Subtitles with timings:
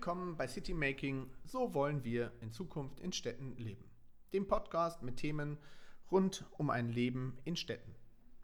[0.00, 1.28] Willkommen bei City Making.
[1.44, 3.84] So wollen wir in Zukunft in Städten leben.
[4.32, 5.58] Dem Podcast mit Themen
[6.10, 7.94] rund um ein Leben in Städten.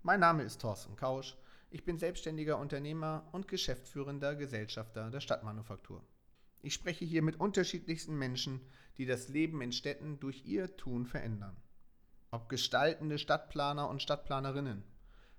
[0.03, 1.35] Mein Name ist Thorsten Kausch.
[1.71, 6.05] Ich bin selbstständiger Unternehmer und geschäftsführender Gesellschafter der Stadtmanufaktur.
[6.61, 8.61] Ich spreche hier mit unterschiedlichsten Menschen,
[8.99, 11.57] die das Leben in Städten durch ihr Tun verändern.
[12.33, 14.85] Ob gestaltende Stadtplaner und Stadtplanerinnen,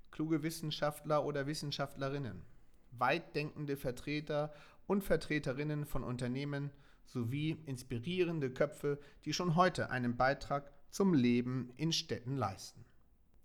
[0.10, 2.42] kluge Wissenschaftler oder Wissenschaftlerinnen,
[2.90, 4.52] weitdenkende Vertreter
[4.88, 6.72] und Vertreterinnen von Unternehmen
[7.06, 12.86] sowie inspirierende Köpfe, die schon heute einen Beitrag zum Leben in Städten leisten.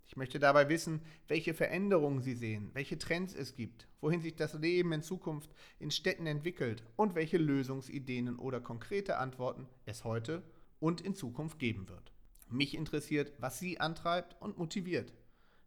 [0.05, 4.53] Ich möchte dabei wissen, welche Veränderungen Sie sehen, welche Trends es gibt, wohin sich das
[4.53, 10.43] Leben in Zukunft in Städten entwickelt und welche Lösungsideen oder konkrete Antworten es heute
[10.79, 12.11] und in Zukunft geben wird.
[12.49, 15.13] Mich interessiert, was Sie antreibt und motiviert.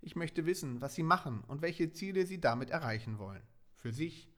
[0.01, 3.43] Ich möchte wissen, was Sie machen und welche Ziele Sie damit erreichen wollen.
[3.75, 4.29] Für sich,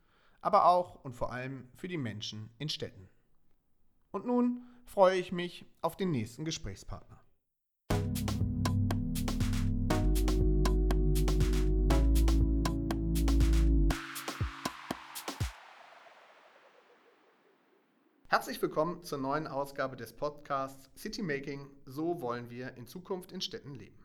[0.41, 3.09] aber auch und vor allem für die Menschen in Städten.
[4.11, 7.21] Und nun freue ich mich auf den nächsten Gesprächspartner.
[18.31, 21.71] Herzlich willkommen zur neuen Ausgabe des Podcasts City Making.
[21.87, 23.99] So wollen wir in Zukunft in Städten leben.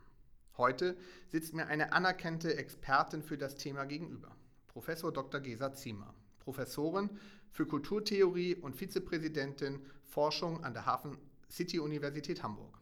[0.57, 0.97] Heute
[1.27, 4.35] sitzt mir eine anerkannte Expertin für das Thema gegenüber,
[4.67, 5.41] Professor Dr.
[5.41, 7.09] Gesa Ziemer, Professorin
[7.51, 11.17] für Kulturtheorie und Vizepräsidentin Forschung an der Hafen
[11.49, 12.79] City Universität Hamburg.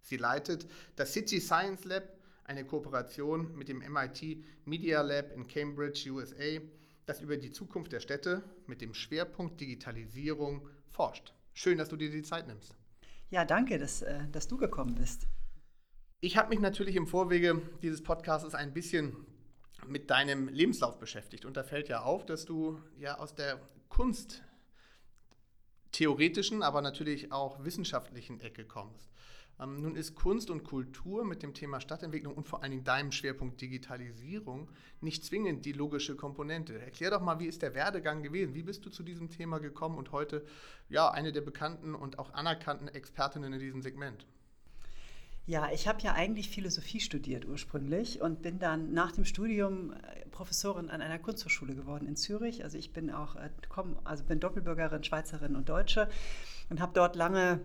[0.00, 2.04] Sie leitet das City Science Lab,
[2.44, 6.60] eine Kooperation mit dem MIT Media Lab in Cambridge, USA,
[7.06, 11.32] das über die Zukunft der Städte mit dem Schwerpunkt Digitalisierung forscht.
[11.54, 12.74] Schön, dass du dir die Zeit nimmst.
[13.30, 15.26] Ja, danke, dass, äh, dass du gekommen bist.
[16.20, 19.16] Ich habe mich natürlich im Vorwege dieses Podcasts ein bisschen
[19.86, 21.44] mit deinem Lebenslauf beschäftigt.
[21.44, 24.42] Und da fällt ja auf, dass du ja aus der Kunst
[25.92, 29.12] theoretischen, aber natürlich auch wissenschaftlichen Ecke kommst.
[29.60, 33.12] Ähm, nun ist Kunst und Kultur mit dem Thema Stadtentwicklung und vor allen Dingen deinem
[33.12, 34.70] Schwerpunkt Digitalisierung
[35.00, 36.80] nicht zwingend die logische Komponente.
[36.80, 38.54] Erklär doch mal, wie ist der Werdegang gewesen?
[38.54, 40.44] Wie bist du zu diesem Thema gekommen und heute
[40.88, 44.26] ja eine der bekannten und auch anerkannten Expertinnen in diesem Segment?
[45.46, 50.28] Ja, ich habe ja eigentlich Philosophie studiert ursprünglich und bin dann nach dem Studium äh,
[50.30, 52.62] Professorin an einer Kunsthochschule geworden in Zürich.
[52.62, 56.08] Also ich bin auch äh, komm, also bin Doppelbürgerin, Schweizerin und Deutsche
[56.70, 57.60] und habe dort lange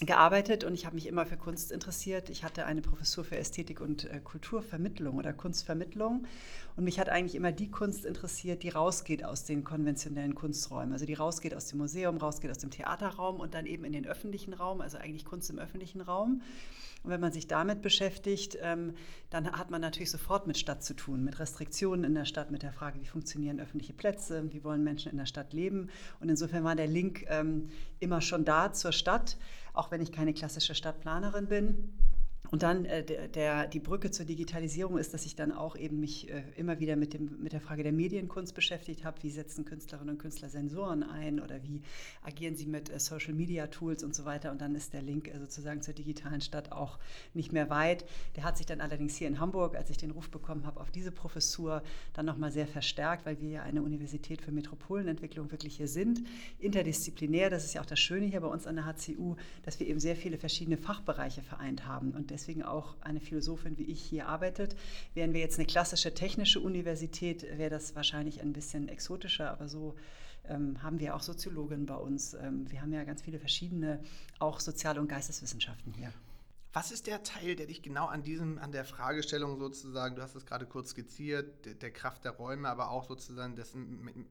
[0.00, 2.30] gearbeitet und ich habe mich immer für Kunst interessiert.
[2.30, 6.26] Ich hatte eine Professur für Ästhetik und äh, Kulturvermittlung oder Kunstvermittlung
[6.76, 11.04] und mich hat eigentlich immer die Kunst interessiert, die rausgeht aus den konventionellen Kunsträumen, also
[11.04, 14.54] die rausgeht aus dem Museum, rausgeht aus dem Theaterraum und dann eben in den öffentlichen
[14.54, 16.40] Raum, also eigentlich Kunst im öffentlichen Raum.
[17.02, 18.94] Und wenn man sich damit beschäftigt, ähm,
[19.30, 22.62] dann hat man natürlich sofort mit Stadt zu tun, mit Restriktionen in der Stadt, mit
[22.62, 25.88] der Frage, wie funktionieren öffentliche Plätze, wie wollen Menschen in der Stadt leben.
[26.20, 29.36] Und insofern war der Link ähm, immer schon da zur Stadt,
[29.72, 31.92] auch wenn ich keine klassische Stadtplanerin bin.
[32.50, 36.30] Und dann äh, der, die Brücke zur Digitalisierung ist, dass ich dann auch eben mich
[36.30, 39.22] äh, immer wieder mit, dem, mit der Frage der Medienkunst beschäftigt habe.
[39.22, 41.80] Wie setzen Künstlerinnen und Künstler Sensoren ein oder wie
[42.22, 44.50] agieren sie mit äh, Social Media Tools und so weiter.
[44.50, 46.98] Und dann ist der Link äh, sozusagen zur digitalen Stadt auch
[47.32, 48.04] nicht mehr weit.
[48.36, 50.90] Der hat sich dann allerdings hier in Hamburg, als ich den Ruf bekommen habe, auf
[50.90, 51.82] diese Professur
[52.12, 56.20] dann nochmal sehr verstärkt, weil wir ja eine Universität für Metropolenentwicklung wirklich hier sind.
[56.58, 59.86] Interdisziplinär, das ist ja auch das Schöne hier bei uns an der HCU, dass wir
[59.86, 62.10] eben sehr viele verschiedene Fachbereiche vereint haben.
[62.10, 64.74] Und deswegen auch eine Philosophin wie ich hier arbeitet.
[65.14, 69.94] Wären wir jetzt eine klassische technische Universität, wäre das wahrscheinlich ein bisschen exotischer, aber so
[70.48, 72.34] ähm, haben wir auch Soziologen bei uns.
[72.34, 74.02] Ähm, wir haben ja ganz viele verschiedene,
[74.38, 76.12] auch Sozial- und Geisteswissenschaften hier.
[76.74, 80.34] Was ist der Teil, der dich genau an diesem, an der Fragestellung sozusagen, du hast
[80.34, 83.76] es gerade kurz skizziert, der, der Kraft der Räume, aber auch sozusagen das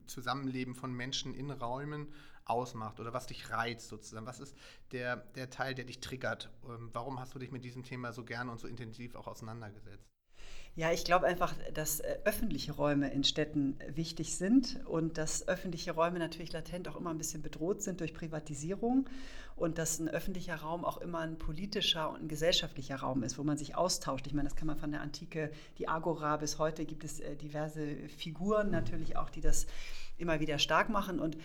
[0.08, 2.08] Zusammenleben von Menschen in Räumen
[2.46, 4.26] ausmacht oder was dich reizt sozusagen?
[4.26, 4.56] Was ist
[4.92, 6.50] der, der Teil, der dich triggert?
[6.66, 10.12] Ähm, warum hast du dich mit diesem Thema so gerne und so intensiv auch auseinandergesetzt?
[10.74, 15.92] Ja, ich glaube einfach, dass äh, öffentliche Räume in Städten wichtig sind und dass öffentliche
[15.92, 19.10] Räume natürlich latent auch immer ein bisschen bedroht sind durch Privatisierung
[19.62, 23.44] und dass ein öffentlicher Raum auch immer ein politischer und ein gesellschaftlicher Raum ist, wo
[23.44, 24.26] man sich austauscht.
[24.26, 27.36] Ich meine, das kann man von der Antike, die Agora bis heute gibt es äh,
[27.36, 27.86] diverse
[28.18, 29.68] Figuren natürlich auch, die das
[30.18, 31.38] immer wieder stark machen und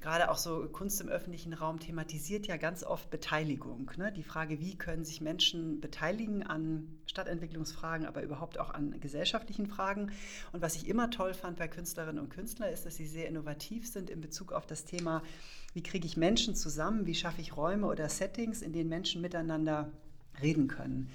[0.00, 3.90] gerade auch so Kunst im öffentlichen Raum thematisiert ja ganz oft Beteiligung.
[3.96, 4.12] Ne?
[4.12, 10.10] Die Frage, wie können sich Menschen beteiligen an Stadtentwicklungsfragen, aber überhaupt auch an gesellschaftlichen Fragen.
[10.52, 13.86] Und was ich immer toll fand bei Künstlerinnen und Künstlern, ist, dass sie sehr innovativ
[13.86, 15.22] sind in Bezug auf das Thema,
[15.74, 19.90] wie kriege ich Menschen zusammen, wie schaffe ich Räume oder Settings, in denen Menschen miteinander
[20.40, 21.10] reden können.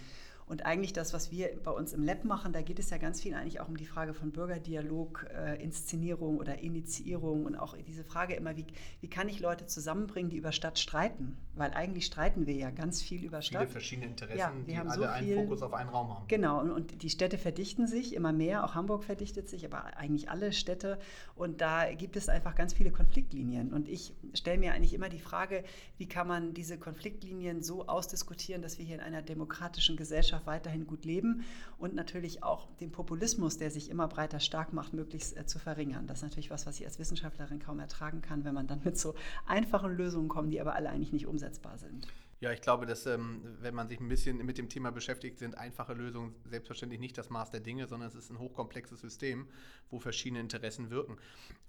[0.47, 3.21] Und eigentlich das, was wir bei uns im Lab machen, da geht es ja ganz
[3.21, 8.05] viel eigentlich auch um die Frage von Bürgerdialog, äh, Inszenierung oder Initiierung und auch diese
[8.05, 8.65] Frage immer, wie,
[9.01, 11.37] wie kann ich Leute zusammenbringen, die über Stadt streiten?
[11.57, 13.61] Weil eigentlich streiten wir ja ganz viel über Stadt.
[13.61, 16.27] Viele verschiedene Interessen, ja, die alle so einen Fokus auf einen Raum haben.
[16.27, 20.29] Genau, und, und die Städte verdichten sich immer mehr, auch Hamburg verdichtet sich, aber eigentlich
[20.29, 20.99] alle Städte.
[21.35, 23.73] Und da gibt es einfach ganz viele Konfliktlinien.
[23.73, 25.63] Und ich stelle mir eigentlich immer die Frage,
[25.97, 30.87] wie kann man diese Konfliktlinien so ausdiskutieren, dass wir hier in einer demokratischen Gesellschaft weiterhin
[30.87, 31.43] gut leben
[31.77, 36.07] und natürlich auch den Populismus, der sich immer breiter stark macht, möglichst äh, zu verringern.
[36.07, 38.97] Das ist natürlich was, was ich als Wissenschaftlerin kaum ertragen kann, wenn man dann mit
[38.97, 39.15] so
[39.45, 42.07] einfachen Lösungen kommt, die aber alle eigentlich nicht umsetzbar sind.
[42.39, 45.57] Ja, ich glaube, dass ähm, wenn man sich ein bisschen mit dem Thema beschäftigt, sind
[45.57, 49.47] einfache Lösungen selbstverständlich nicht das Maß der Dinge, sondern es ist ein hochkomplexes System,
[49.89, 51.17] wo verschiedene Interessen wirken.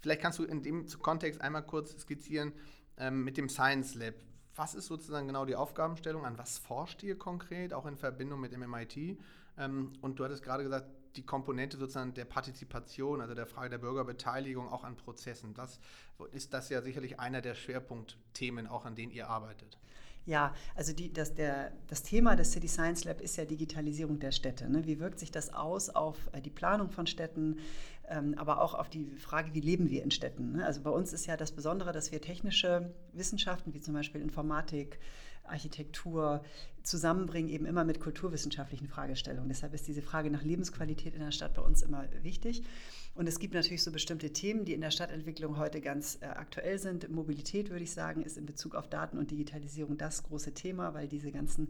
[0.00, 2.52] Vielleicht kannst du in dem Kontext einmal kurz skizzieren
[2.98, 4.14] ähm, mit dem Science Lab.
[4.56, 6.26] Was ist sozusagen genau die Aufgabenstellung?
[6.26, 9.18] An was forscht ihr konkret, auch in Verbindung mit dem MIT?
[9.56, 13.78] Ähm, und du hattest gerade gesagt, die Komponente sozusagen der Partizipation, also der Frage der
[13.78, 15.54] Bürgerbeteiligung auch an Prozessen.
[15.54, 15.80] Das
[16.32, 19.78] ist das ja sicherlich einer der Schwerpunktthemen, auch an denen ihr arbeitet.
[20.28, 24.30] Ja, also die, das, der, das Thema des City Science Lab ist ja Digitalisierung der
[24.30, 24.68] Städte.
[24.68, 24.84] Ne?
[24.86, 27.60] Wie wirkt sich das aus auf äh, die Planung von Städten,
[28.08, 30.52] ähm, aber auch auf die Frage, wie leben wir in Städten?
[30.52, 30.66] Ne?
[30.66, 34.98] Also bei uns ist ja das Besondere, dass wir technische Wissenschaften wie zum Beispiel Informatik,
[35.50, 36.42] Architektur
[36.82, 39.48] zusammenbringen, eben immer mit kulturwissenschaftlichen Fragestellungen.
[39.48, 42.62] Deshalb ist diese Frage nach Lebensqualität in der Stadt bei uns immer wichtig.
[43.14, 46.78] Und es gibt natürlich so bestimmte Themen, die in der Stadtentwicklung heute ganz äh, aktuell
[46.78, 47.10] sind.
[47.10, 51.08] Mobilität, würde ich sagen, ist in Bezug auf Daten und Digitalisierung das große Thema, weil
[51.08, 51.68] diese ganzen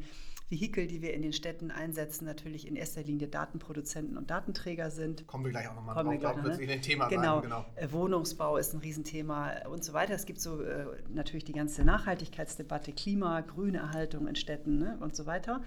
[0.50, 5.26] Vehikel, die wir in den Städten einsetzen, natürlich in erster Linie Datenproduzenten und Datenträger sind.
[5.26, 7.34] Kommen wir gleich auch nochmal drauf, glaube wird in den Thema genau.
[7.34, 7.42] rein.
[7.42, 10.14] Genau, äh, Wohnungsbau ist ein Riesenthema und so weiter.
[10.14, 15.26] Es gibt so äh, natürlich die ganze Nachhaltigkeitsdebatte, Klima, Grünerhaltung in Städten ne, und so
[15.26, 15.62] weiter.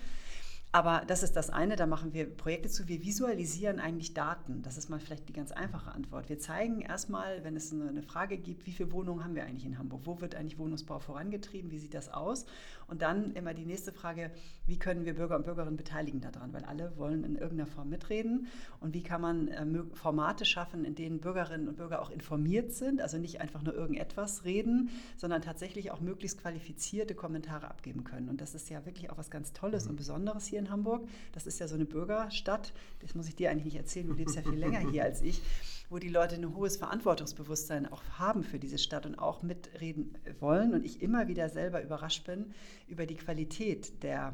[0.73, 2.87] Aber das ist das eine, da machen wir Projekte zu.
[2.87, 4.61] Wir visualisieren eigentlich Daten.
[4.61, 6.29] Das ist mal vielleicht die ganz einfache Antwort.
[6.29, 9.77] Wir zeigen erstmal, wenn es eine Frage gibt, wie viele Wohnungen haben wir eigentlich in
[9.77, 10.01] Hamburg?
[10.05, 11.71] Wo wird eigentlich Wohnungsbau vorangetrieben?
[11.71, 12.45] Wie sieht das aus?
[12.87, 14.31] Und dann immer die nächste Frage,
[14.65, 16.53] wie können wir Bürger und Bürgerinnen beteiligen daran?
[16.53, 18.47] Weil alle wollen in irgendeiner Form mitreden.
[18.79, 23.01] Und wie kann man äh, Formate schaffen, in denen Bürgerinnen und Bürger auch informiert sind,
[23.01, 28.29] also nicht einfach nur irgendetwas reden, sondern tatsächlich auch möglichst qualifizierte Kommentare abgeben können.
[28.29, 29.91] Und das ist ja wirklich auch was ganz Tolles mhm.
[29.91, 31.07] und Besonderes hier in Hamburg.
[31.33, 32.73] Das ist ja so eine Bürgerstadt.
[32.99, 34.07] Das muss ich dir eigentlich nicht erzählen.
[34.07, 35.41] Du lebst ja viel länger hier als ich,
[35.89, 40.73] wo die Leute ein hohes Verantwortungsbewusstsein auch haben für diese Stadt und auch mitreden wollen.
[40.73, 42.53] Und ich immer wieder selber überrascht bin
[42.87, 44.33] über die Qualität der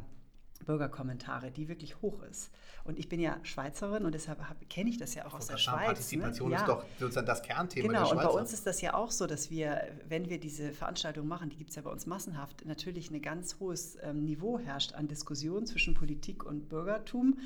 [0.65, 2.51] Bürgerkommentare, die wirklich hoch ist.
[2.83, 4.39] Und ich bin ja Schweizerin und deshalb
[4.69, 5.85] kenne ich das ja auch aus der Schweiz.
[5.85, 6.55] Partizipation ne?
[6.55, 6.67] ist ja.
[6.67, 8.17] doch sozusagen das Kernthema genau, der Schweiz.
[8.19, 11.27] Genau, und bei uns ist das ja auch so, dass wir, wenn wir diese Veranstaltungen
[11.27, 14.93] machen, die gibt es ja bei uns massenhaft, natürlich ein ganz hohes ähm, Niveau herrscht
[14.93, 17.37] an Diskussion zwischen Politik und Bürgertum.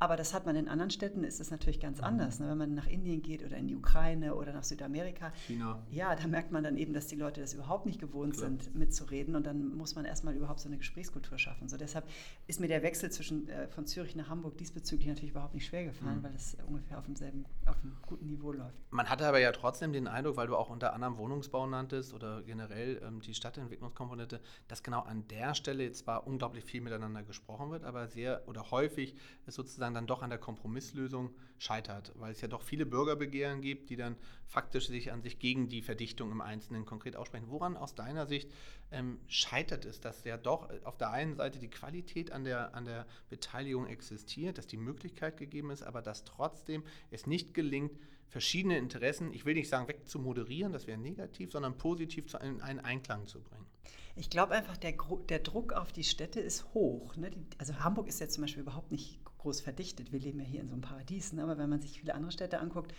[0.00, 2.04] Aber das hat man in anderen Städten, ist es natürlich ganz mhm.
[2.04, 2.40] anders.
[2.40, 2.48] Ne?
[2.48, 5.78] Wenn man nach Indien geht oder in die Ukraine oder nach Südamerika, China.
[5.90, 8.48] ja, da merkt man dann eben, dass die Leute das überhaupt nicht gewohnt Klar.
[8.48, 9.36] sind, mitzureden.
[9.36, 11.68] Und dann muss man erstmal überhaupt so eine Gesprächskultur schaffen.
[11.68, 12.08] So deshalb
[12.46, 15.84] ist mir der Wechsel zwischen äh, von Zürich nach Hamburg diesbezüglich natürlich überhaupt nicht schwer
[15.84, 16.22] gefallen, mhm.
[16.22, 18.78] weil es ungefähr auf demselben, auf einem guten Niveau läuft.
[18.90, 22.42] Man hatte aber ja trotzdem den Eindruck, weil du auch unter anderem Wohnungsbau nanntest oder
[22.42, 27.84] generell ähm, die Stadtentwicklungskomponente, dass genau an der Stelle zwar unglaublich viel miteinander gesprochen wird,
[27.84, 32.40] aber sehr oder häufig ist sozusagen dann doch an der Kompromiss Kompromisslösung scheitert, weil es
[32.40, 34.16] ja doch viele Bürgerbegehren gibt, die dann
[34.46, 37.46] faktisch sich an sich gegen die Verdichtung im Einzelnen konkret aussprechen.
[37.48, 38.50] Woran aus deiner Sicht
[38.90, 42.84] ähm, scheitert es, dass ja doch auf der einen Seite die Qualität an der, an
[42.84, 48.78] der Beteiligung existiert, dass die Möglichkeit gegeben ist, aber dass trotzdem es nicht gelingt, verschiedene
[48.78, 53.26] Interessen, ich will nicht sagen wegzumoderieren, das wäre negativ, sondern positiv zu einem, einen Einklang
[53.26, 53.66] zu bringen?
[54.14, 54.94] Ich glaube einfach, der,
[55.28, 57.16] der Druck auf die Städte ist hoch.
[57.16, 57.30] Ne?
[57.58, 60.12] Also Hamburg ist ja zum Beispiel überhaupt nicht groß verdichtet.
[60.12, 61.42] Wir leben ja hier in so einem Paradies, ne?
[61.42, 62.94] aber wenn man sich viele andere Städte anguckt,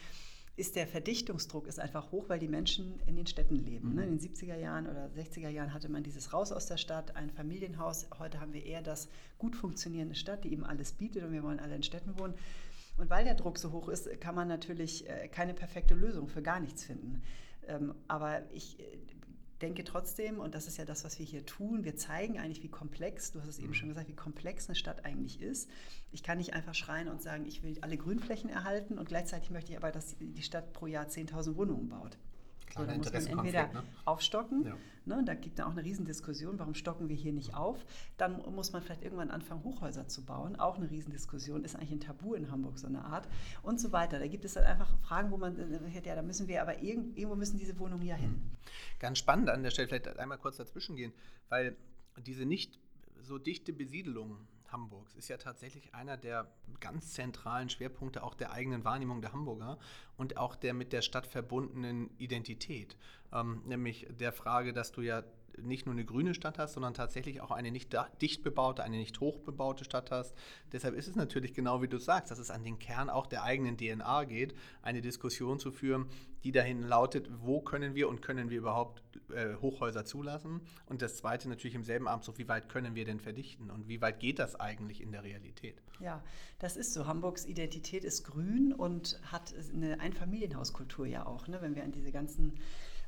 [0.58, 3.90] ist der Verdichtungsdruck ist einfach hoch, weil die Menschen in den Städten leben.
[3.90, 3.96] Mhm.
[3.96, 4.06] Ne?
[4.06, 7.30] In den 70er Jahren oder 60er Jahren hatte man dieses Raus aus der Stadt, ein
[7.30, 8.08] Familienhaus.
[8.20, 9.08] Heute haben wir eher das
[9.38, 12.34] gut funktionierende Stadt, die eben alles bietet und wir wollen alle in Städten wohnen.
[12.98, 16.42] Und weil der Druck so hoch ist, kann man natürlich äh, keine perfekte Lösung für
[16.42, 17.24] gar nichts finden.
[17.68, 18.84] Ähm, aber ich äh,
[19.62, 22.70] denke trotzdem, und das ist ja das, was wir hier tun, wir zeigen eigentlich, wie
[22.70, 23.94] komplex, du hast es eben schon mhm.
[23.94, 25.70] gesagt, wie komplex eine Stadt eigentlich ist.
[26.12, 29.72] Ich kann nicht einfach schreien und sagen, ich will alle Grünflächen erhalten und gleichzeitig möchte
[29.72, 32.18] ich aber, dass die Stadt pro Jahr 10.000 Wohnungen baut.
[32.74, 33.84] So, da muss man entweder ne?
[34.06, 34.78] aufstocken, ja.
[35.06, 37.86] ne, da gibt es auch eine Riesendiskussion, warum stocken wir hier nicht auf.
[38.18, 42.00] Dann muss man vielleicht irgendwann anfangen, Hochhäuser zu bauen, auch eine Riesendiskussion, ist eigentlich ein
[42.00, 43.28] Tabu in Hamburg so eine Art
[43.62, 44.20] und so weiter.
[44.20, 47.36] Da gibt es dann einfach Fragen, wo man, äh, ja, da müssen wir aber irgendwo
[47.36, 48.32] müssen diese Wohnungen ja hin.
[48.32, 48.52] Mhm.
[49.00, 51.14] Ganz spannend an der Stelle, vielleicht einmal kurz dazwischen gehen,
[51.50, 51.76] weil
[52.26, 52.80] diese nicht
[53.22, 54.38] so dichte Besiedelung
[54.72, 56.48] Hamburgs ist ja tatsächlich einer der
[56.80, 59.78] ganz zentralen Schwerpunkte auch der eigenen Wahrnehmung der Hamburger
[60.18, 62.98] und auch der mit der Stadt verbundenen Identität.
[63.34, 65.24] Ähm, nämlich der Frage, dass du ja
[65.58, 69.20] nicht nur eine grüne Stadt hast, sondern tatsächlich auch eine nicht dicht bebaute, eine nicht
[69.20, 70.36] hoch bebaute Stadt hast.
[70.72, 73.44] Deshalb ist es natürlich genau wie du sagst, dass es an den Kern auch der
[73.44, 76.08] eigenen DNA geht, eine Diskussion zu führen,
[76.44, 80.62] die dahin lautet, wo können wir und können wir überhaupt äh, Hochhäuser zulassen?
[80.88, 83.88] Und das Zweite natürlich im selben Abend so, wie weit können wir denn verdichten und
[83.88, 85.82] wie weit geht das eigentlich in der Realität?
[86.00, 86.24] Ja,
[86.60, 87.08] das ist so.
[87.08, 91.62] Hamburgs Identität ist grün und hat eine Einfamilienhauskultur ja auch, ne?
[91.62, 92.60] wenn wir an diese ganzen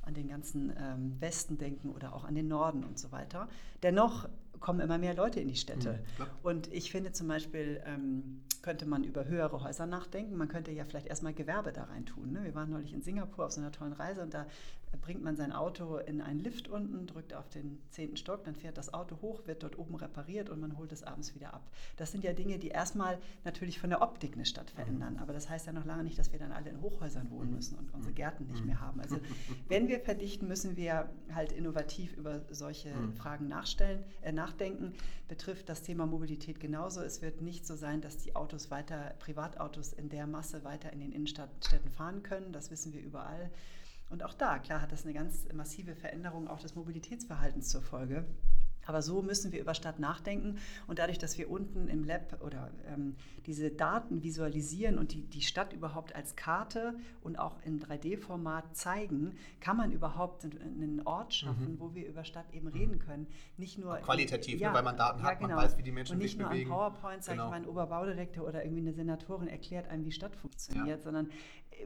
[0.05, 3.47] an den ganzen ähm, Westen denken oder auch an den Norden und so weiter.
[3.83, 4.27] Dennoch
[4.59, 6.03] kommen immer mehr Leute in die Städte.
[6.17, 10.35] Mhm, und ich finde zum Beispiel, ähm, könnte man über höhere Häuser nachdenken.
[10.35, 12.31] Man könnte ja vielleicht erstmal Gewerbe da rein tun.
[12.31, 12.43] Ne?
[12.43, 14.47] Wir waren neulich in Singapur auf so einer tollen Reise und da
[15.01, 18.77] bringt man sein Auto in einen Lift unten, drückt auf den zehnten Stock, dann fährt
[18.77, 21.69] das Auto hoch, wird dort oben repariert und man holt es abends wieder ab.
[21.97, 25.49] Das sind ja Dinge, die erstmal natürlich von der Optik eine Stadt verändern, aber das
[25.49, 28.13] heißt ja noch lange nicht, dass wir dann alle in Hochhäusern wohnen müssen und unsere
[28.13, 28.99] Gärten nicht mehr haben.
[29.01, 29.19] Also
[29.67, 33.13] wenn wir verdichten, müssen wir halt innovativ über solche mhm.
[33.13, 34.93] Fragen nachstellen, äh, nachdenken.
[35.27, 37.01] Betrifft das Thema Mobilität genauso.
[37.01, 40.99] Es wird nicht so sein, dass die Autos weiter, Privatautos in der Masse weiter in
[40.99, 42.53] den Innenstädten fahren können.
[42.53, 43.49] Das wissen wir überall.
[44.09, 48.25] Und auch da, klar, hat das eine ganz massive Veränderung auch des Mobilitätsverhaltens zur Folge.
[48.85, 52.71] Aber so müssen wir über Stadt nachdenken und dadurch, dass wir unten im Lab oder
[52.87, 58.75] ähm, diese Daten visualisieren und die, die Stadt überhaupt als Karte und auch in 3D-Format
[58.75, 61.79] zeigen, kann man überhaupt einen Ort schaffen, mhm.
[61.79, 63.27] wo wir über Stadt eben reden können.
[63.57, 65.55] Nicht nur auch qualitativ, ja, ne, weil man Daten ja, hat, genau.
[65.55, 66.69] man weiß, wie die Menschen und nicht sich nur bewegen.
[66.69, 67.49] PowerPoint sagt genau.
[67.49, 71.03] mein Oberbaudirektor oder irgendwie eine Senatorin erklärt einem, wie Stadt funktioniert, ja.
[71.03, 71.29] sondern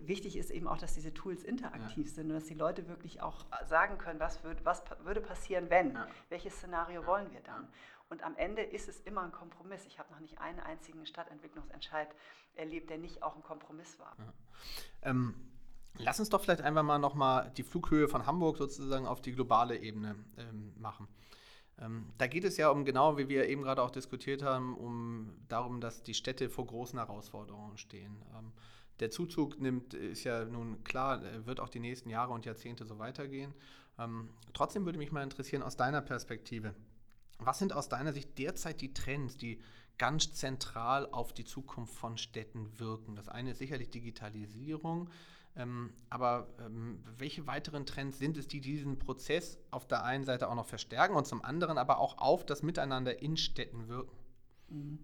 [0.02, 2.14] wichtig ist eben auch, dass diese Tools interaktiv ja.
[2.14, 5.94] sind und dass die Leute wirklich auch sagen können, was, würd, was würde passieren, wenn,
[5.94, 6.08] ja.
[6.30, 7.08] welches Szenario ja.
[7.08, 7.68] wollen wir dann.
[8.10, 9.86] Und am Ende ist es immer ein Kompromiss.
[9.86, 12.08] Ich habe noch nicht einen einzigen Stadtentwicklungsentscheid
[12.56, 14.16] erlebt, der nicht auch ein Kompromiss war.
[15.02, 15.36] Ähm,
[15.98, 19.78] lass uns doch vielleicht einfach mal nochmal die Flughöhe von Hamburg sozusagen auf die globale
[19.78, 21.08] Ebene ähm, machen.
[21.80, 25.36] Ähm, da geht es ja um genau, wie wir eben gerade auch diskutiert haben, um
[25.50, 28.16] darum, dass die Städte vor großen Herausforderungen stehen.
[29.00, 32.98] Der Zuzug nimmt, ist ja nun klar, wird auch die nächsten Jahre und Jahrzehnte so
[32.98, 33.54] weitergehen.
[34.00, 36.74] Ähm, trotzdem würde mich mal interessieren, aus deiner Perspektive,
[37.40, 39.62] was sind aus deiner Sicht derzeit die Trends, die
[39.98, 43.16] ganz zentral auf die Zukunft von Städten wirken?
[43.16, 45.10] Das eine ist sicherlich Digitalisierung,
[45.56, 50.50] ähm, aber ähm, welche weiteren Trends sind es, die diesen Prozess auf der einen Seite
[50.50, 54.18] auch noch verstärken und zum anderen aber auch auf das Miteinander in Städten wirken?
[54.70, 55.00] Mhm.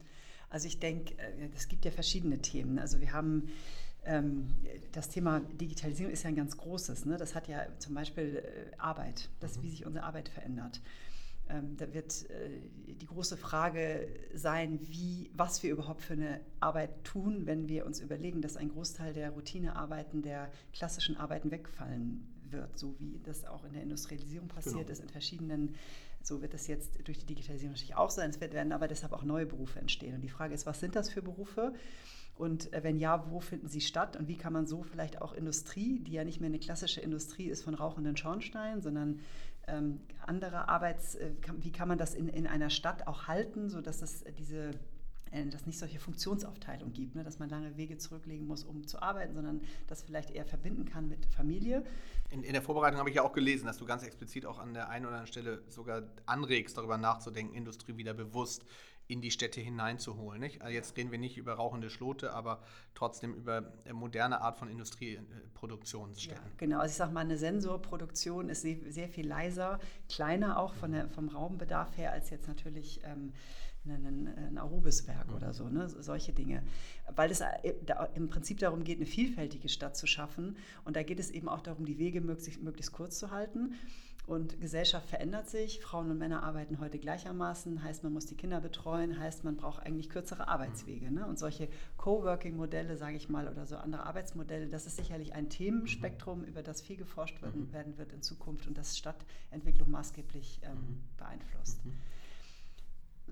[0.53, 2.77] Also ich denke, äh, es gibt ja verschiedene Themen.
[2.77, 3.49] Also wir haben
[4.05, 4.53] ähm,
[4.91, 7.05] das Thema Digitalisierung ist ja ein ganz großes.
[7.05, 7.17] Ne?
[7.17, 9.71] Das hat ja zum Beispiel äh, Arbeit, das, wie mhm.
[9.71, 10.79] sich unsere Arbeit verändert.
[11.49, 17.03] Ähm, da wird äh, die große Frage sein, wie, was wir überhaupt für eine Arbeit
[17.03, 22.77] tun, wenn wir uns überlegen, dass ein Großteil der Routinearbeiten, der klassischen Arbeiten wegfallen wird,
[22.77, 24.91] so wie das auch in der Industrialisierung passiert genau.
[24.91, 25.75] ist, in verschiedenen
[26.23, 28.29] so wird es jetzt durch die Digitalisierung natürlich auch sein.
[28.29, 30.15] Es werden aber deshalb auch neue Berufe entstehen.
[30.15, 31.73] Und die Frage ist, was sind das für Berufe?
[32.35, 34.15] Und äh, wenn ja, wo finden sie statt?
[34.15, 37.47] Und wie kann man so vielleicht auch Industrie, die ja nicht mehr eine klassische Industrie
[37.47, 39.19] ist von rauchenden Schornsteinen, sondern
[39.67, 44.01] ähm, andere Arbeits, äh, wie kann man das in, in einer Stadt auch halten, sodass
[44.01, 44.71] es diese
[45.49, 47.23] dass nicht solche Funktionsaufteilung gibt, ne?
[47.23, 51.09] dass man lange Wege zurücklegen muss, um zu arbeiten, sondern das vielleicht eher verbinden kann
[51.09, 51.83] mit Familie.
[52.29, 54.73] In, in der Vorbereitung habe ich ja auch gelesen, dass du ganz explizit auch an
[54.73, 58.63] der einen oder anderen Stelle sogar anregst, darüber nachzudenken, Industrie wieder bewusst
[59.07, 60.39] in die Städte hineinzuholen.
[60.39, 60.61] Nicht?
[60.61, 62.61] Also jetzt reden wir nicht über rauchende Schlote, aber
[62.95, 66.43] trotzdem über äh, moderne Art von Industrieproduktionsstätten.
[66.43, 69.79] Ja, genau, also ich sage mal, eine Sensorproduktion ist sehr, viel leiser,
[70.09, 73.33] kleiner auch von der, vom Raumbedarf her als jetzt natürlich ähm,
[73.85, 75.35] ein, ein Arubiswerk mhm.
[75.35, 75.89] oder so, ne?
[75.89, 76.63] solche Dinge.
[77.13, 77.73] Weil es äh,
[78.15, 80.57] im Prinzip darum geht, eine vielfältige Stadt zu schaffen.
[80.85, 83.75] Und da geht es eben auch darum, die Wege möglichst, möglichst kurz zu halten.
[84.25, 85.81] Und Gesellschaft verändert sich.
[85.81, 87.83] Frauen und Männer arbeiten heute gleichermaßen.
[87.83, 89.19] Heißt, man muss die Kinder betreuen.
[89.19, 91.11] Heißt, man braucht eigentlich kürzere Arbeitswege.
[91.11, 91.27] Ne?
[91.27, 96.39] Und solche Coworking-Modelle, sage ich mal, oder so andere Arbeitsmodelle, das ist sicherlich ein Themenspektrum,
[96.39, 96.45] mhm.
[96.45, 97.73] über das viel geforscht werden, mhm.
[97.73, 101.03] werden wird in Zukunft und das Stadtentwicklung maßgeblich ähm, mhm.
[101.17, 101.81] beeinflusst.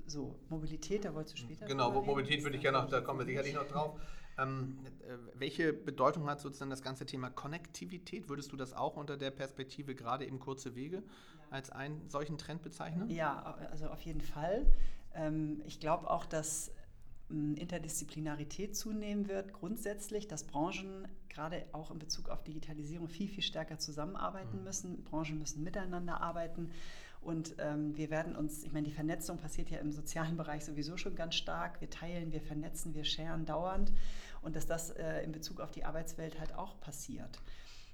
[0.08, 1.68] So, Mobilität, da wolltest du später.
[1.68, 3.98] Genau, Mobilität würde ich gerne noch, da kommen wir sicherlich noch drauf.
[4.42, 8.30] Ähm, äh, welche Bedeutung hat sozusagen das ganze Thema Konnektivität?
[8.30, 11.04] Würdest du das auch unter der Perspektive gerade eben kurze Wege ja.
[11.50, 13.10] als einen solchen Trend bezeichnen?
[13.10, 14.66] Ja, also auf jeden Fall.
[15.14, 16.72] Ähm, ich glaube auch, dass
[17.30, 23.44] ähm, Interdisziplinarität zunehmen wird, grundsätzlich, dass Branchen gerade auch in Bezug auf Digitalisierung viel, viel
[23.44, 24.64] stärker zusammenarbeiten mhm.
[24.64, 25.04] müssen.
[25.04, 26.72] Branchen müssen miteinander arbeiten
[27.22, 30.98] Und ähm, wir werden uns, ich meine, die Vernetzung passiert ja im sozialen Bereich sowieso
[30.98, 31.80] schon ganz stark.
[31.80, 33.94] Wir teilen, wir vernetzen, wir scheren dauernd.
[34.42, 37.40] Und dass das äh, in Bezug auf die Arbeitswelt halt auch passiert.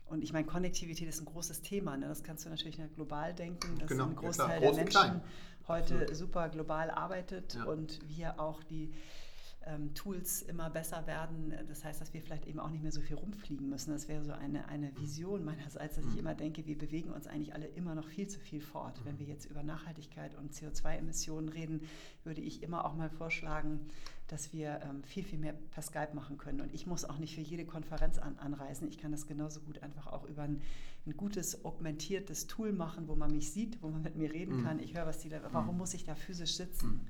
[0.06, 1.98] Und ich meine, Konnektivität ist ein großes Thema.
[1.98, 2.08] Ne?
[2.08, 5.22] Das kannst du natürlich global denken, dass genau, ein Großteil ja, der Menschen
[5.68, 6.16] heute Absolut.
[6.16, 7.66] super global arbeitet ja.
[7.66, 8.94] und wir auch die
[9.68, 11.54] ähm, Tools immer besser werden.
[11.68, 13.92] Das heißt, dass wir vielleicht eben auch nicht mehr so viel rumfliegen müssen.
[13.92, 16.20] Das wäre so eine, eine Vision meinerseits, dass ich mhm.
[16.20, 19.00] immer denke, wir bewegen uns eigentlich alle immer noch viel zu viel fort.
[19.04, 19.20] Wenn mhm.
[19.20, 21.82] wir jetzt über Nachhaltigkeit und CO2-Emissionen reden,
[22.24, 23.88] würde ich immer auch mal vorschlagen,
[24.28, 26.62] dass wir ähm, viel, viel mehr per Skype machen können.
[26.62, 28.88] Und ich muss auch nicht für jede Konferenz an, anreisen.
[28.88, 30.62] Ich kann das genauso gut einfach auch über ein,
[31.06, 34.64] ein, gutes, augmentiertes Tool machen, wo man mich sieht, wo man mit mir reden mhm.
[34.64, 34.80] kann.
[34.80, 35.78] Ich höre, was die, warum mhm.
[35.78, 37.08] muss ich da physisch sitzen?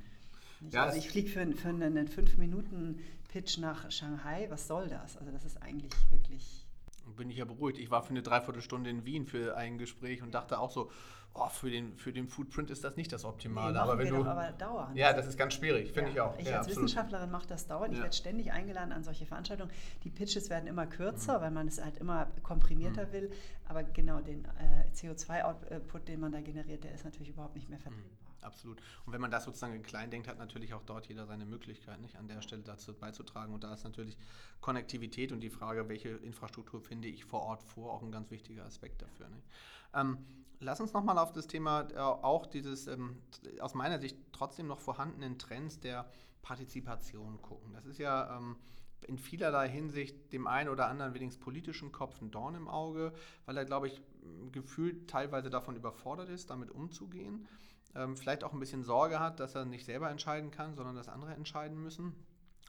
[0.71, 4.47] Ja, also ich fliege für, für einen 5-Minuten-Pitch nach Shanghai.
[4.49, 5.17] Was soll das?
[5.17, 6.67] Also das ist eigentlich wirklich
[7.15, 7.79] bin ich ja beruhigt.
[7.79, 10.91] Ich war für eine Dreiviertelstunde in Wien für ein Gespräch und dachte auch so,
[11.33, 13.73] oh, für, den, für den Footprint ist das nicht das Optimale.
[13.73, 14.95] Nee, aber wenn du, aber dauernd.
[14.97, 16.15] Ja, das ist ganz schwierig, finde ja.
[16.15, 16.39] ich auch.
[16.39, 16.85] Ich ja, als absolut.
[16.85, 17.93] Wissenschaftlerin mache das dauernd.
[17.93, 19.71] Ich werde ständig eingeladen an solche Veranstaltungen.
[20.03, 21.43] Die Pitches werden immer kürzer, mhm.
[21.43, 23.11] weil man es halt immer komprimierter mhm.
[23.11, 23.31] will.
[23.65, 27.79] Aber genau den äh, CO2-Output, den man da generiert, der ist natürlich überhaupt nicht mehr
[27.79, 28.11] vertretbar.
[28.11, 28.81] Mhm absolut.
[29.05, 31.99] Und wenn man das sozusagen in klein denkt, hat natürlich auch dort jeder seine Möglichkeit,
[32.01, 33.53] nicht an der Stelle dazu beizutragen.
[33.53, 34.17] Und da ist natürlich
[34.61, 38.65] Konnektivität und die Frage, welche Infrastruktur finde ich vor Ort vor, auch ein ganz wichtiger
[38.65, 39.27] Aspekt dafür.
[39.93, 40.17] Ähm,
[40.59, 43.21] lass uns nochmal auf das Thema äh, auch dieses ähm,
[43.59, 46.09] aus meiner Sicht trotzdem noch vorhandenen Trends der
[46.41, 47.73] Partizipation gucken.
[47.73, 48.55] Das ist ja ähm,
[49.07, 53.13] in vielerlei Hinsicht dem einen oder anderen wenigstens politischen Kopf ein Dorn im Auge,
[53.45, 54.01] weil er, glaube ich,
[54.51, 57.47] gefühlt teilweise davon überfordert ist, damit umzugehen
[57.97, 61.09] ähm, vielleicht auch ein bisschen Sorge hat, dass er nicht selber entscheiden kann, sondern dass
[61.09, 62.13] andere entscheiden müssen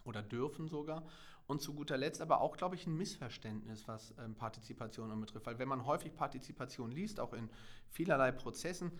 [0.04, 1.04] oder dürfen sogar.
[1.46, 5.46] Und zu guter Letzt aber auch, glaube ich, ein Missverständnis, was ähm, Partizipation betrifft.
[5.46, 7.48] Weil wenn man häufig Partizipation liest, auch in
[7.88, 8.92] vielerlei Prozessen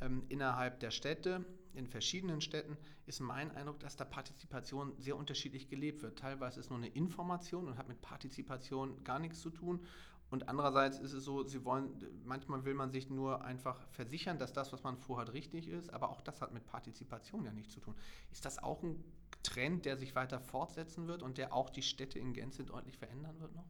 [0.00, 1.44] ähm, innerhalb der Städte,
[1.74, 6.18] in verschiedenen Städten, ist mein Eindruck, dass da Partizipation sehr unterschiedlich gelebt wird.
[6.18, 9.84] Teilweise ist nur eine Information und hat mit Partizipation gar nichts zu tun.
[10.30, 11.90] Und andererseits ist es so, sie wollen,
[12.24, 16.10] manchmal will man sich nur einfach versichern, dass das, was man vorhat, richtig ist, aber
[16.10, 17.96] auch das hat mit Partizipation ja nichts zu tun.
[18.30, 19.02] Ist das auch ein
[19.42, 23.40] Trend, der sich weiter fortsetzen wird und der auch die Städte in Gänze deutlich verändern
[23.40, 23.66] wird noch?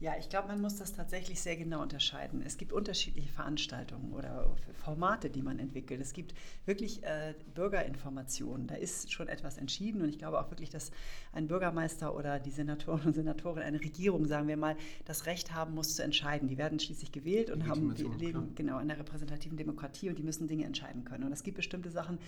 [0.00, 2.42] Ja, ich glaube, man muss das tatsächlich sehr genau unterscheiden.
[2.42, 6.00] Es gibt unterschiedliche Veranstaltungen oder Formate, die man entwickelt.
[6.00, 6.32] Es gibt
[6.64, 8.66] wirklich äh, Bürgerinformationen.
[8.66, 10.90] Da ist schon etwas entschieden und ich glaube auch wirklich, dass
[11.34, 15.74] ein Bürgermeister oder die Senatoren und Senatoren, eine Regierung, sagen wir mal, das Recht haben
[15.74, 16.48] muss zu entscheiden.
[16.48, 20.22] Die werden schließlich gewählt und haben, die leben genau in der repräsentativen Demokratie und die
[20.22, 21.24] müssen Dinge entscheiden können.
[21.24, 22.18] Und es gibt bestimmte Sachen,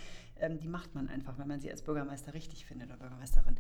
[0.41, 3.57] ähm, die macht man einfach, wenn man sie als Bürgermeister richtig findet oder Bürgermeisterin.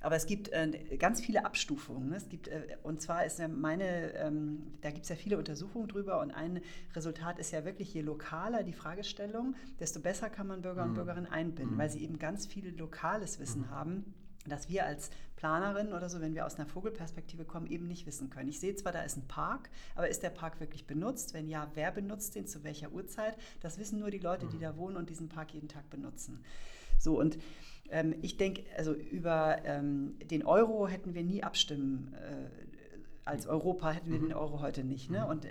[0.00, 2.12] Aber es gibt äh, ganz viele Abstufungen.
[2.12, 6.20] Es gibt, äh, und zwar ist meine, ähm, da gibt es ja viele Untersuchungen drüber
[6.20, 6.60] und ein
[6.94, 10.94] Resultat ist ja wirklich, je lokaler die Fragestellung, desto besser kann man Bürger und mhm.
[10.94, 11.78] Bürgerinnen einbinden, mhm.
[11.78, 13.70] weil sie eben ganz viel lokales Wissen mhm.
[13.70, 14.14] haben
[14.46, 18.30] dass wir als Planerin oder so, wenn wir aus einer Vogelperspektive kommen, eben nicht wissen
[18.30, 18.48] können.
[18.48, 21.34] Ich sehe zwar, da ist ein Park, aber ist der Park wirklich benutzt?
[21.34, 23.36] Wenn ja, wer benutzt den, zu welcher Uhrzeit?
[23.60, 24.62] Das wissen nur die Leute, die mhm.
[24.62, 26.42] da wohnen und diesen Park jeden Tag benutzen.
[26.98, 27.38] So, und
[27.90, 32.70] ähm, ich denke, also über ähm, den Euro hätten wir nie abstimmen äh,
[33.30, 34.28] als Europa hätten wir mhm.
[34.28, 35.10] den Euro heute nicht.
[35.10, 35.20] Ne?
[35.20, 35.26] Mhm.
[35.26, 35.50] Und äh,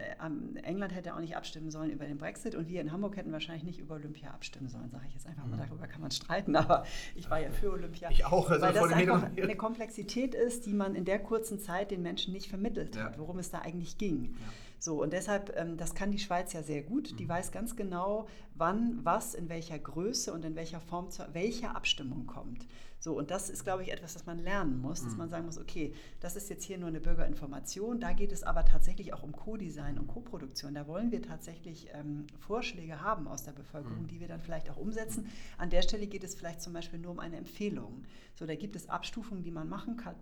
[0.64, 3.64] England hätte auch nicht abstimmen sollen über den Brexit und wir in Hamburg hätten wahrscheinlich
[3.64, 5.56] nicht über Olympia abstimmen sollen, sage ich jetzt einfach mal.
[5.56, 5.62] Mhm.
[5.70, 8.10] Darüber kann man streiten, aber ich war ja für Olympia.
[8.12, 8.50] Ich auch.
[8.50, 12.34] Also weil das einfach eine Komplexität ist, die man in der kurzen Zeit den Menschen
[12.34, 13.06] nicht vermittelt ja.
[13.06, 14.26] hat, worum es da eigentlich ging.
[14.26, 14.54] Ja.
[14.80, 17.20] So, und deshalb, ähm, das kann die Schweiz ja sehr gut.
[17.20, 17.30] Die mhm.
[17.30, 22.26] weiß ganz genau, wann, was, in welcher Größe und in welcher Form zu welcher Abstimmung
[22.26, 22.66] kommt.
[23.02, 25.20] So, und das ist, glaube ich, etwas, das man lernen muss, dass mhm.
[25.20, 28.66] man sagen muss, okay, das ist jetzt hier nur eine Bürgerinformation, da geht es aber
[28.66, 30.74] tatsächlich auch um Co-Design und Co-Produktion.
[30.74, 34.08] Da wollen wir tatsächlich ähm, Vorschläge haben aus der Bevölkerung, mhm.
[34.08, 35.28] die wir dann vielleicht auch umsetzen.
[35.58, 38.04] An der Stelle geht es vielleicht zum Beispiel nur um eine Empfehlung.
[38.36, 40.16] So, da gibt es Abstufungen, die man machen kann,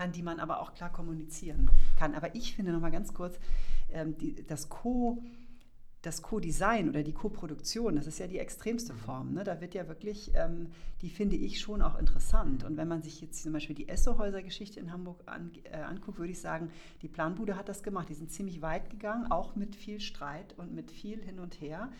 [0.00, 2.14] kann die man aber auch klar kommunizieren kann.
[2.14, 3.38] Aber ich finde noch mal ganz kurz,
[3.90, 5.22] ähm, die, das Co-
[6.00, 8.98] das Co-Design oder die Co-Produktion, das ist ja die extremste mhm.
[8.98, 9.34] Form.
[9.34, 9.44] Ne?
[9.44, 10.68] Da wird ja wirklich, ähm,
[11.02, 12.64] die finde ich schon auch interessant.
[12.64, 16.32] Und wenn man sich jetzt zum Beispiel die Essohäuser-Geschichte in Hamburg an, äh, anguckt, würde
[16.32, 16.70] ich sagen,
[17.02, 18.08] die Planbude hat das gemacht.
[18.08, 21.92] Die sind ziemlich weit gegangen, auch mit viel Streit und mit viel hin und her.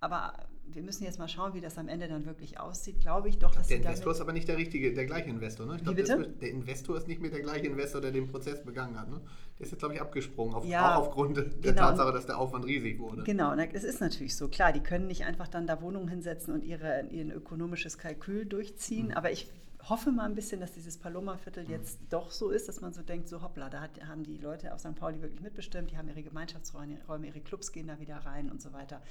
[0.00, 0.32] Aber
[0.66, 3.00] wir müssen jetzt mal schauen, wie das am Ende dann wirklich aussieht.
[3.00, 5.66] Glaube ich doch, dass Der Investor ist aber nicht der richtige, der gleiche Investor.
[5.66, 5.76] Ne?
[5.76, 6.34] Ich glaub, bitte?
[6.40, 9.10] der Investor ist nicht mehr der gleiche Investor, der den Prozess begangen hat.
[9.10, 9.20] Ne?
[9.58, 11.82] Der ist jetzt, glaube ich, abgesprungen, auf, ja, auch aufgrund der genau.
[11.82, 13.22] Tatsache, dass der Aufwand riesig wurde.
[13.24, 14.48] Genau, es ist natürlich so.
[14.48, 19.08] Klar, die können nicht einfach dann da Wohnungen hinsetzen und ihre, ihr ökonomisches Kalkül durchziehen.
[19.08, 19.12] Mhm.
[19.12, 19.48] Aber ich
[19.88, 21.70] hoffe mal ein bisschen, dass dieses Paloma-Viertel mhm.
[21.70, 24.72] jetzt doch so ist, dass man so denkt, so hoppla, da hat, haben die Leute
[24.72, 24.94] auf St.
[24.94, 28.72] Pauli wirklich mitbestimmt, die haben ihre Gemeinschaftsräume, ihre Clubs gehen da wieder rein und so
[28.72, 29.02] weiter.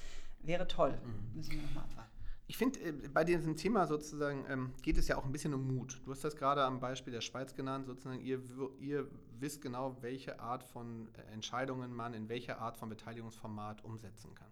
[0.44, 1.00] Wäre toll.
[1.04, 1.36] Mhm.
[1.36, 2.12] Müssen wir nochmal abwarten.
[2.48, 5.74] Ich finde, äh, bei diesem Thema sozusagen ähm, geht es ja auch ein bisschen um
[5.74, 6.02] Mut.
[6.04, 8.42] Du hast das gerade am Beispiel der Schweiz genannt, sozusagen, ihr,
[8.80, 9.08] ihr
[9.40, 14.52] wisst genau, welche Art von äh, Entscheidungen man in welcher Art von Beteiligungsformat umsetzen kann.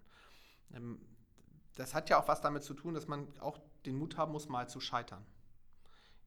[0.73, 0.99] Ähm,
[1.75, 4.47] das hat ja auch was damit zu tun, dass man auch den Mut haben muss,
[4.47, 5.25] mal zu scheitern.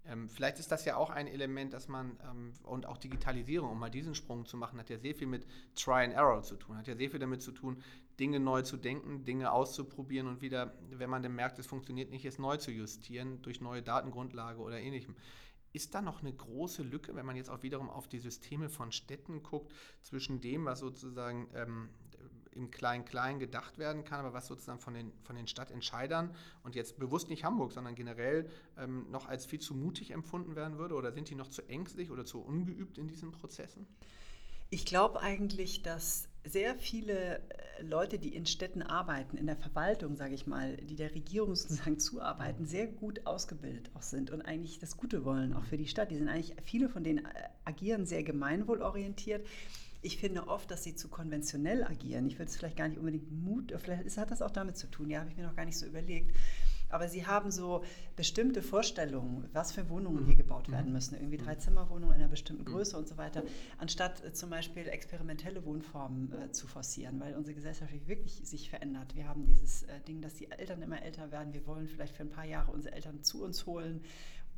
[0.05, 3.79] Ähm, vielleicht ist das ja auch ein Element, dass man, ähm, und auch Digitalisierung, um
[3.79, 6.77] mal diesen Sprung zu machen, hat ja sehr viel mit Try and Error zu tun,
[6.77, 7.83] hat ja sehr viel damit zu tun,
[8.19, 12.25] Dinge neu zu denken, Dinge auszuprobieren und wieder, wenn man dann merkt, es funktioniert nicht,
[12.25, 15.17] es neu zu justieren durch neue Datengrundlage oder ähnlichem.
[15.73, 18.93] Ist da noch eine große Lücke, wenn man jetzt auch wiederum auf die Systeme von
[18.93, 21.89] Städten guckt, zwischen dem, was sozusagen ähm,
[22.55, 26.99] im Klein-Klein gedacht werden kann, aber was sozusagen von den, von den Stadtentscheidern und jetzt
[26.99, 30.95] bewusst nicht Hamburg, sondern generell ähm, noch als viel zu mutig empfunden werden würde?
[30.95, 33.87] Oder sind die noch zu ängstlich oder zu ungeübt in diesen Prozessen?
[34.71, 40.17] Ich glaube eigentlich, dass sehr viele äh, Leute, die in Städten arbeiten, in der Verwaltung,
[40.17, 44.79] sage ich mal, die der Regierung sozusagen zuarbeiten, sehr gut ausgebildet auch sind und eigentlich
[44.79, 46.11] das Gute wollen, auch für die Stadt.
[46.11, 49.47] Die sind eigentlich, viele von denen äh, agieren sehr gemeinwohlorientiert
[50.03, 52.27] ich finde oft, dass sie zu konventionell agieren.
[52.27, 55.09] Ich würde es vielleicht gar nicht unbedingt Mut, vielleicht hat das auch damit zu tun,
[55.09, 56.37] ja, habe ich mir noch gar nicht so überlegt.
[56.93, 57.83] Aber sie haben so
[58.17, 60.93] bestimmte Vorstellungen, was für Wohnungen hier gebaut werden mhm.
[60.93, 61.15] müssen.
[61.15, 62.75] Irgendwie drei Zimmerwohnungen in einer bestimmten mhm.
[62.75, 63.43] Größe und so weiter,
[63.79, 69.15] anstatt äh, zum Beispiel experimentelle Wohnformen äh, zu forcieren, weil unsere Gesellschaft wirklich sich verändert.
[69.17, 71.55] Wir haben dieses äh, Ding, dass die Eltern immer älter werden.
[71.55, 74.03] Wir wollen vielleicht für ein paar Jahre unsere Eltern zu uns holen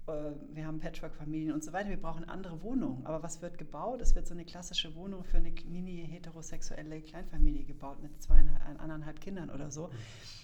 [0.06, 1.88] wir haben Patchwork-Familien und so weiter.
[1.88, 3.06] Wir brauchen andere Wohnungen.
[3.06, 4.02] Aber was wird gebaut?
[4.02, 9.50] Es wird so eine klassische Wohnung für eine mini-heterosexuelle Kleinfamilie gebaut mit zweieinhalb, anderthalb Kindern
[9.50, 9.90] oder so.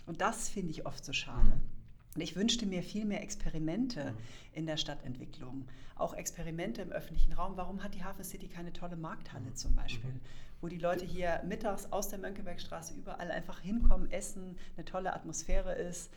[0.07, 1.51] Und das finde ich oft so schade.
[1.51, 1.81] Mhm.
[2.15, 4.17] Und ich wünschte mir viel mehr Experimente mhm.
[4.53, 5.67] in der Stadtentwicklung.
[5.95, 7.57] Auch Experimente im öffentlichen Raum.
[7.57, 10.11] Warum hat die Hafen City keine tolle Markthalle zum Beispiel?
[10.11, 10.21] Mhm.
[10.63, 15.75] Wo die Leute hier mittags aus der Mönckebergstraße überall einfach hinkommen, essen, eine tolle Atmosphäre
[15.75, 16.11] ist.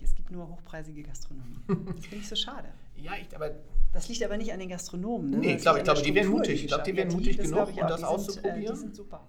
[0.00, 0.10] Nicht.
[0.10, 1.58] Es gibt nur hochpreisige Gastronomie.
[1.66, 2.68] Das finde ich so schade.
[2.96, 3.50] Ja, ich, aber.
[3.92, 5.30] Das liegt aber nicht an den Gastronomen.
[5.30, 5.38] Ne?
[5.38, 6.62] Nee, ich glaube, ich glaube, die wären mutig.
[6.62, 8.56] Ich glaube, die wären mutig genug, um das auszuprobieren.
[8.56, 9.26] Sind, äh, die sind super.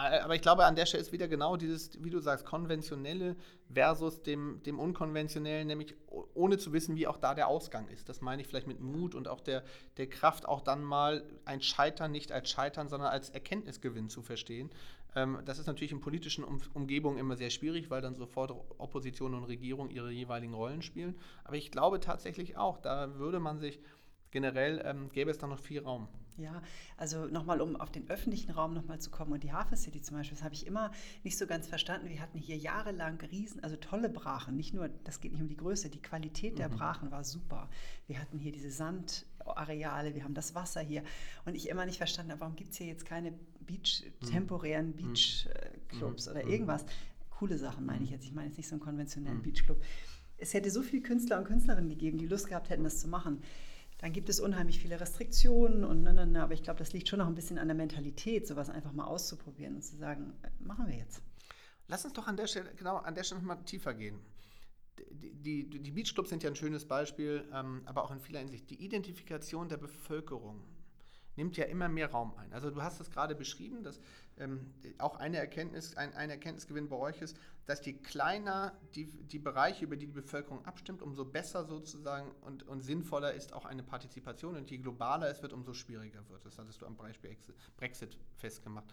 [0.00, 3.36] Äh, aber ich glaube, an der Stelle ist wieder genau dieses, wie du sagst, konventionelle
[3.72, 5.94] versus dem, dem unkonventionellen, nämlich
[6.34, 8.08] ohne zu wissen, wie auch da der Ausgang ist.
[8.08, 9.62] Das meine ich vielleicht mit Mut und auch der,
[9.98, 14.70] der Kraft, auch dann mal ein Scheitern nicht als Scheitern, sondern als Erkenntnisgewinn zu verstehen.
[15.14, 19.44] Ähm, das ist natürlich in politischen Umgebungen immer sehr schwierig, weil dann sofort Opposition und
[19.44, 21.16] Regierung ihre jeweiligen Rollen spielen.
[21.44, 23.80] Aber ich glaube tatsächlich auch, da würde man sich
[24.30, 26.08] generell, ähm, gäbe es da noch viel Raum.
[26.36, 26.62] Ja,
[26.96, 30.16] also nochmal, um auf den öffentlichen Raum nochmal zu kommen und die Hafen City zum
[30.16, 30.90] Beispiel, das habe ich immer
[31.22, 32.08] nicht so ganz verstanden.
[32.08, 35.56] Wir hatten hier jahrelang riesen, also tolle Brachen, nicht nur, das geht nicht um die
[35.56, 36.76] Größe, die Qualität der mhm.
[36.76, 37.68] Brachen war super.
[38.06, 38.70] Wir hatten hier diese
[39.44, 41.02] Sandareale, wir haben das Wasser hier
[41.44, 44.26] und ich immer nicht verstanden habe, warum gibt es hier jetzt keine Beach, mhm.
[44.26, 44.96] temporären mhm.
[44.96, 46.32] Beachclubs mhm.
[46.32, 46.84] oder irgendwas.
[47.30, 49.42] Coole Sachen meine ich jetzt, ich meine jetzt nicht so einen konventionellen.
[49.42, 49.82] Beachclub.
[50.36, 53.42] Es hätte so viele Künstler und Künstlerinnen gegeben, die Lust gehabt hätten, das zu machen
[54.00, 57.08] dann gibt es unheimlich viele Restriktionen und ne, ne, ne, aber ich glaube, das liegt
[57.08, 60.48] schon noch ein bisschen an der Mentalität, sowas einfach mal auszuprobieren und zu sagen, äh,
[60.58, 61.20] machen wir jetzt.
[61.86, 64.18] Lass uns doch an der Stelle, genau, an der Stelle nochmal tiefer gehen.
[65.10, 68.68] Die, die, Beachclubs sind ja ein schönes Beispiel, ähm, aber auch in vieler Hinsicht.
[68.70, 70.62] Die Identifikation der Bevölkerung
[71.36, 72.52] nimmt ja immer mehr Raum ein.
[72.52, 74.00] Also du hast es gerade beschrieben, dass
[74.38, 79.38] ähm, auch eine Erkenntnis, ein, ein Erkenntnisgewinn bei euch ist, dass je kleiner die, die
[79.38, 83.82] Bereiche, über die die Bevölkerung abstimmt, umso besser sozusagen und, und sinnvoller ist auch eine
[83.82, 86.44] Partizipation und je globaler es wird, umso schwieriger wird.
[86.44, 87.36] Das hattest du am Beispiel
[87.76, 88.86] Brexit festgemacht.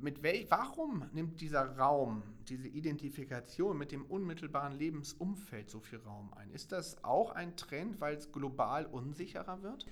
[0.00, 6.32] Mit wel warum nimmt dieser Raum, diese Identifikation mit dem unmittelbaren Lebensumfeld so viel Raum
[6.34, 6.50] ein?
[6.50, 9.86] Ist das auch ein Trend, weil es global unsicherer wird?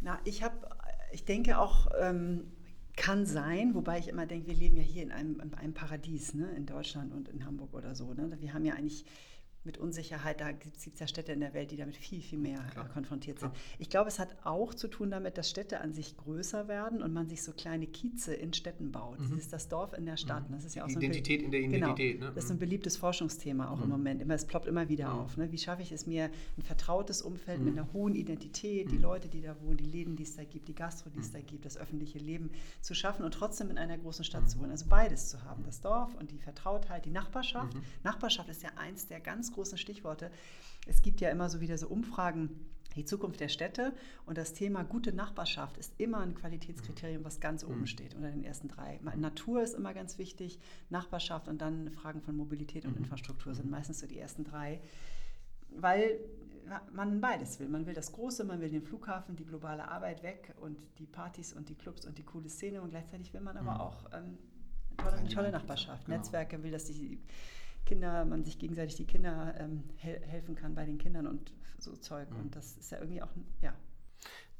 [0.00, 0.68] Na, ich habe,
[1.12, 2.50] ich denke auch, ähm,
[2.96, 6.34] kann sein, wobei ich immer denke, wir leben ja hier in einem, in einem Paradies,
[6.34, 8.12] ne, in Deutschland und in Hamburg oder so.
[8.12, 8.36] Ne?
[8.40, 9.04] Wir haben ja eigentlich
[9.64, 12.58] mit Unsicherheit, da gibt es ja Städte in der Welt, die damit viel, viel mehr
[12.58, 12.88] äh, Klar.
[12.88, 13.52] konfrontiert sind.
[13.52, 13.62] Klar.
[13.78, 17.12] Ich glaube, es hat auch zu tun damit, dass Städte an sich größer werden und
[17.12, 19.20] man sich so kleine Kieze in Städten baut.
[19.20, 19.30] Mhm.
[19.30, 20.48] Das ist das Dorf in der Stadt.
[20.48, 20.54] Mhm.
[20.54, 21.76] Das ist ja auch so Identität in der genau.
[21.76, 22.14] Identität.
[22.16, 22.26] Genau.
[22.26, 22.34] Ne?
[22.34, 22.60] Das ist ein mhm.
[22.60, 23.84] beliebtes Forschungsthema auch mhm.
[23.84, 24.22] im Moment.
[24.22, 25.20] Immer, es ploppt immer wieder mhm.
[25.20, 25.36] auf.
[25.36, 25.52] Ne?
[25.52, 26.24] Wie schaffe ich es mir,
[26.58, 30.24] ein vertrautes Umfeld mit einer hohen Identität, die Leute, die da wohnen, die Läden, die
[30.24, 33.32] es da gibt, die Gastro, die es da gibt, das öffentliche Leben zu schaffen und
[33.32, 34.72] trotzdem in einer großen Stadt zu wohnen.
[34.72, 35.62] Also beides zu haben.
[35.64, 37.76] Das Dorf und die Vertrautheit, die Nachbarschaft.
[38.02, 40.30] Nachbarschaft ist ja eins der ganz großen Stichworte
[40.86, 42.50] es gibt ja immer so wieder so Umfragen,
[42.96, 43.94] die Zukunft der Städte
[44.26, 47.86] und das Thema gute Nachbarschaft ist immer ein Qualitätskriterium, was ganz oben mhm.
[47.86, 49.00] steht unter den ersten drei.
[49.16, 50.58] Natur ist immer ganz wichtig,
[50.90, 53.04] Nachbarschaft und dann Fragen von Mobilität und mhm.
[53.04, 54.80] Infrastruktur sind meistens so die ersten drei,
[55.70, 56.18] weil
[56.92, 57.68] man beides will.
[57.68, 61.54] Man will das Große, man will den Flughafen, die globale Arbeit weg und die Partys
[61.54, 63.80] und die Clubs und die coole Szene und gleichzeitig will man aber mhm.
[63.80, 64.38] auch ähm,
[64.98, 66.04] tolle, eine tolle Nachbarschaft.
[66.04, 66.18] Genau.
[66.18, 67.20] Netzwerke will, dass die
[67.84, 71.96] Kinder, man sich gegenseitig die Kinder ähm, he helfen kann bei den Kindern und so
[71.96, 72.30] Zeug.
[72.30, 72.40] Mhm.
[72.40, 73.74] Und das ist ja irgendwie auch, ja,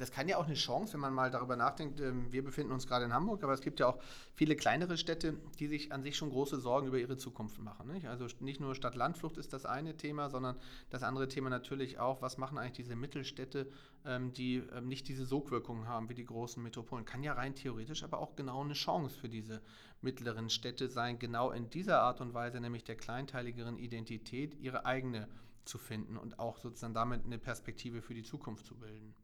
[0.02, 2.00] das kann ja auch eine Chance, wenn man mal darüber nachdenkt.
[2.00, 3.98] Ähm, wir befinden uns gerade in Hamburg, aber es gibt ja auch
[4.34, 7.92] viele kleinere Städte, die sich an sich schon große Sorgen über ihre Zukunft machen.
[7.92, 8.08] Nicht?
[8.08, 10.56] Also nicht nur Stadt-Landflucht ist das eine Thema, sondern
[10.90, 13.70] das andere Thema natürlich auch, was machen eigentlich diese Mittelstädte,
[14.04, 17.04] ähm, die ähm, nicht diese Sogwirkungen haben wie die großen Metropolen.
[17.04, 19.62] Kann ja rein theoretisch aber auch genau eine Chance für diese
[20.00, 25.28] mittleren Städte sein, genau in dieser Art und Weise, nämlich der kleinteiligeren Identität, ihre eigene
[25.64, 29.14] zu finden und auch sozusagen damit eine Perspektive für die Zukunft zu bilden.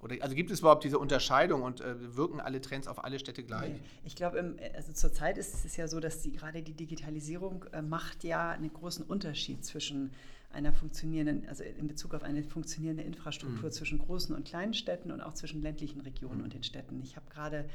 [0.00, 3.42] Oder also gibt es überhaupt diese Unterscheidung und äh, wirken alle Trends auf alle Städte
[3.42, 3.72] gleich?
[4.04, 8.22] Ich glaube, also zurzeit ist es ja so, dass die, gerade die Digitalisierung äh, macht
[8.22, 10.12] ja einen großen Unterschied zwischen
[10.50, 13.72] einer funktionierenden, also in Bezug auf eine funktionierende Infrastruktur mhm.
[13.72, 16.44] zwischen großen und kleinen Städten und auch zwischen ländlichen Regionen mhm.
[16.44, 17.02] und den Städten.
[17.02, 17.68] Ich habe gerade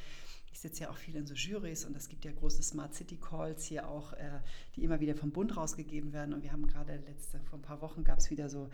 [0.54, 3.18] ich sitze ja auch viel in so Jurys und es gibt ja große Smart City
[3.18, 4.40] Calls hier auch, äh,
[4.76, 6.34] die immer wieder vom Bund rausgegeben werden.
[6.34, 8.70] Und wir haben gerade letzte, vor ein paar Wochen gab es wieder so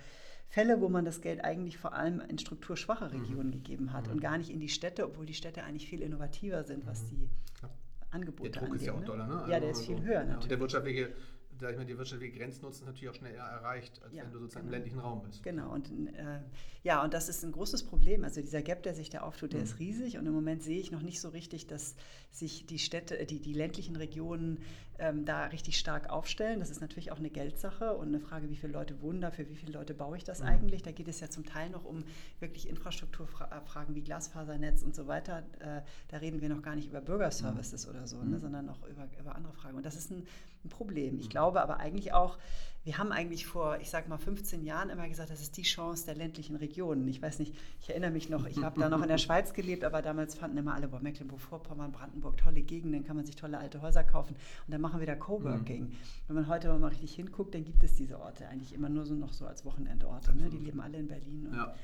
[0.50, 3.22] Fälle, wo man das Geld eigentlich vor allem in strukturschwache mhm.
[3.22, 3.54] Regionen mhm.
[3.54, 4.14] gegeben hat mhm.
[4.14, 7.08] und gar nicht in die Städte, obwohl die Städte eigentlich viel innovativer sind, was mhm.
[7.10, 7.72] die Klar.
[8.12, 8.82] Angebote Der Druck angeht.
[8.82, 9.06] ist ja auch ne?
[9.06, 9.42] doller, ne?
[9.52, 10.26] Ja, der also, ist viel höher.
[10.26, 11.14] Ja, und der wirtschaftliche
[11.60, 14.66] sag ich mal, die wirtschaftliche Grenznutzen natürlich auch schneller erreicht, als ja, wenn du sozusagen
[14.66, 14.78] genau.
[14.78, 15.44] im ländlichen Raum bist.
[15.44, 16.40] Genau, und äh,
[16.84, 18.24] ja, und das ist ein großes Problem.
[18.24, 19.66] Also dieser Gap, der sich da auftut, der mhm.
[19.66, 21.96] ist riesig und im Moment sehe ich noch nicht so richtig, dass
[22.32, 24.60] sich die Städte, die, die ländlichen Regionen
[25.00, 26.60] ähm, da richtig stark aufstellen.
[26.60, 29.50] Das ist natürlich auch eine Geldsache und eine Frage, wie viele Leute wohnen da, für
[29.50, 30.48] wie viele Leute baue ich das mhm.
[30.48, 30.84] eigentlich.
[30.84, 32.04] Da geht es ja zum Teil noch um
[32.40, 35.44] wirklich Infrastrukturfragen wie Glasfasernetz und so weiter.
[35.60, 37.92] Äh, da reden wir noch gar nicht über Bürgerservices mhm.
[37.92, 38.40] oder so, ne, mhm.
[38.40, 39.78] sondern noch über, über andere Fragen.
[39.78, 40.26] Und das ist ein,
[40.64, 41.18] ein Problem.
[41.18, 41.30] Ich mhm.
[41.30, 42.38] glaube aber eigentlich auch,
[42.84, 46.06] wir haben eigentlich vor, ich sag mal, 15 Jahren immer gesagt, das ist die Chance
[46.06, 47.08] der ländlichen Regionen.
[47.08, 49.84] Ich weiß nicht, ich erinnere mich noch, ich habe da noch in der Schweiz gelebt,
[49.84, 53.82] aber damals fanden immer alle, boah, Mecklenburg-Vorpommern, Brandenburg, tolle Gegenden, kann man sich tolle alte
[53.82, 55.84] Häuser kaufen und dann machen wir da Coworking.
[55.84, 55.96] Mhm.
[56.28, 59.14] Wenn man heute mal richtig hinguckt, dann gibt es diese Orte eigentlich immer nur so
[59.14, 60.34] noch so als Wochenendorte.
[60.36, 60.50] Ne?
[60.50, 61.50] Die leben alle in Berlin.
[61.54, 61.76] ja.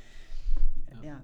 [0.91, 1.03] ja.
[1.03, 1.21] ja.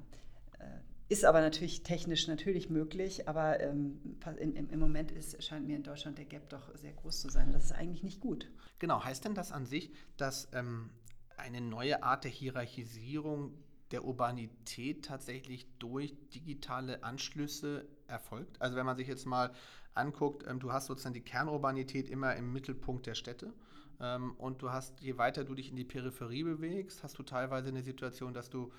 [1.12, 4.00] Ist aber natürlich technisch natürlich möglich, aber ähm,
[4.40, 7.52] im, im, Moment ist, scheint mir in Deutschland der Gap doch sehr groß zu sein.
[7.52, 8.50] Das ist eigentlich nicht gut.
[8.80, 10.90] Genau, heißt denn das an sich, dass ähm,
[11.36, 13.52] eine neue Art der Hierarchisierung
[13.92, 18.62] der Urbanität tatsächlich durch digitale Anschlüsse erfolgt?
[18.62, 19.52] Also wenn man sich jetzt mal
[19.94, 23.54] anguckt, ähm, du hast sozusagen die Kernurbanität immer im Mittelpunkt der Städte.
[24.00, 27.68] Ähm, und du hast, je weiter du dich in die Peripherie bewegst, hast du teilweise
[27.68, 28.72] eine Situation, dass du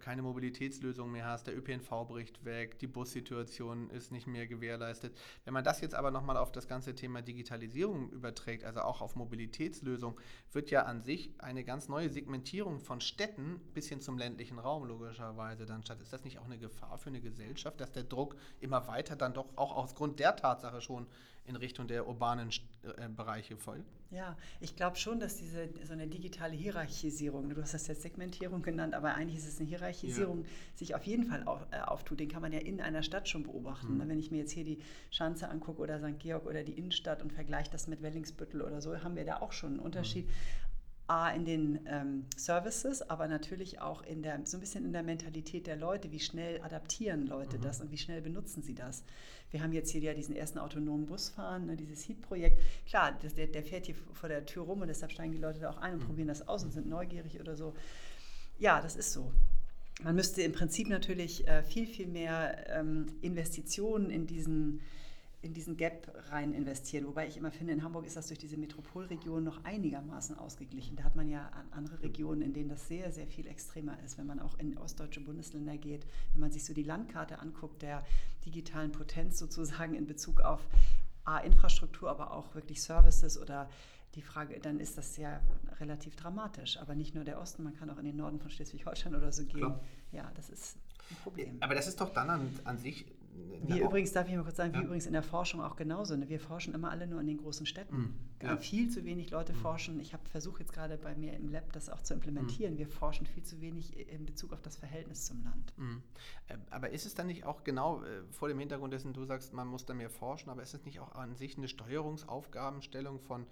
[0.00, 5.16] keine Mobilitätslösung mehr hast, der ÖPNV bricht weg, die Bussituation ist nicht mehr gewährleistet.
[5.44, 9.16] Wenn man das jetzt aber nochmal auf das ganze Thema Digitalisierung überträgt, also auch auf
[9.16, 10.18] Mobilitätslösung,
[10.52, 14.84] wird ja an sich eine ganz neue Segmentierung von Städten bis hin zum ländlichen Raum
[14.84, 16.00] logischerweise dann statt.
[16.00, 19.34] Ist das nicht auch eine Gefahr für eine Gesellschaft, dass der Druck immer weiter dann
[19.34, 21.06] doch auch aufgrund der Tatsache schon
[21.46, 22.50] in Richtung der urbanen
[22.82, 23.84] äh, Bereiche folgt?
[24.10, 28.62] Ja, ich glaube schon, dass diese so eine digitale Hierarchisierung, du hast das jetzt Segmentierung
[28.62, 30.48] genannt, aber eigentlich ist es eine Hierarchisierung, ja.
[30.74, 32.20] sich auf jeden Fall auf, äh, auftut.
[32.20, 33.94] Den kann man ja in einer Stadt schon beobachten.
[33.96, 34.08] Mhm.
[34.08, 34.78] Wenn ich mir jetzt hier die
[35.10, 36.18] Schanze angucke oder St.
[36.20, 39.52] Georg oder die Innenstadt und vergleiche das mit Wellingsbüttel oder so, haben wir da auch
[39.52, 40.26] schon einen Unterschied.
[40.26, 40.32] Mhm.
[41.06, 45.02] A, in den ähm, Services, aber natürlich auch in der, so ein bisschen in der
[45.02, 46.10] Mentalität der Leute.
[46.10, 47.62] Wie schnell adaptieren Leute mhm.
[47.62, 49.04] das und wie schnell benutzen sie das?
[49.50, 52.60] Wir haben jetzt hier ja diesen ersten autonomen Busfahren, ne, dieses Heat-Projekt.
[52.86, 55.60] Klar, das, der, der, fährt hier vor der Tür rum und deshalb steigen die Leute
[55.60, 56.06] da auch ein und mhm.
[56.06, 57.74] probieren das aus und sind neugierig oder so.
[58.58, 59.30] Ja, das ist so.
[60.02, 64.80] Man müsste im Prinzip natürlich äh, viel, viel mehr ähm, Investitionen in diesen
[65.44, 67.06] in diesen Gap rein investieren.
[67.06, 70.96] Wobei ich immer finde, in Hamburg ist das durch diese Metropolregion noch einigermaßen ausgeglichen.
[70.96, 74.16] Da hat man ja andere Regionen, in denen das sehr, sehr viel extremer ist.
[74.16, 78.04] Wenn man auch in ostdeutsche Bundesländer geht, wenn man sich so die Landkarte anguckt, der
[78.46, 80.66] digitalen Potenz sozusagen in Bezug auf
[81.24, 83.68] A, Infrastruktur, aber auch wirklich Services oder
[84.14, 85.40] die Frage, dann ist das ja
[85.78, 86.78] relativ dramatisch.
[86.78, 89.44] Aber nicht nur der Osten, man kann auch in den Norden von Schleswig-Holstein oder so
[89.44, 89.58] gehen.
[89.58, 89.80] Klar.
[90.12, 90.76] Ja, das ist
[91.10, 91.58] ein Problem.
[91.60, 93.04] Aber das ist doch dann an, an sich
[93.66, 94.84] wie übrigens, darf ich mal kurz sagen, wie ja.
[94.84, 96.16] übrigens in der Forschung auch genauso.
[96.16, 96.28] Ne?
[96.28, 97.96] Wir forschen immer alle nur in den großen Städten.
[97.96, 98.14] Mhm.
[98.42, 98.56] Ja.
[98.56, 99.56] Viel zu wenig Leute mhm.
[99.56, 100.00] forschen.
[100.00, 102.74] Ich versuche jetzt gerade bei mir im Lab das auch zu implementieren.
[102.74, 102.78] Mhm.
[102.78, 105.72] Wir forschen viel zu wenig in Bezug auf das Verhältnis zum Land.
[105.76, 106.02] Mhm.
[106.48, 109.52] Äh, aber ist es dann nicht auch genau äh, vor dem Hintergrund dessen, du sagst,
[109.52, 113.42] man muss da mehr forschen, aber ist es nicht auch an sich eine Steuerungsaufgabenstellung von
[113.42, 113.46] ähm,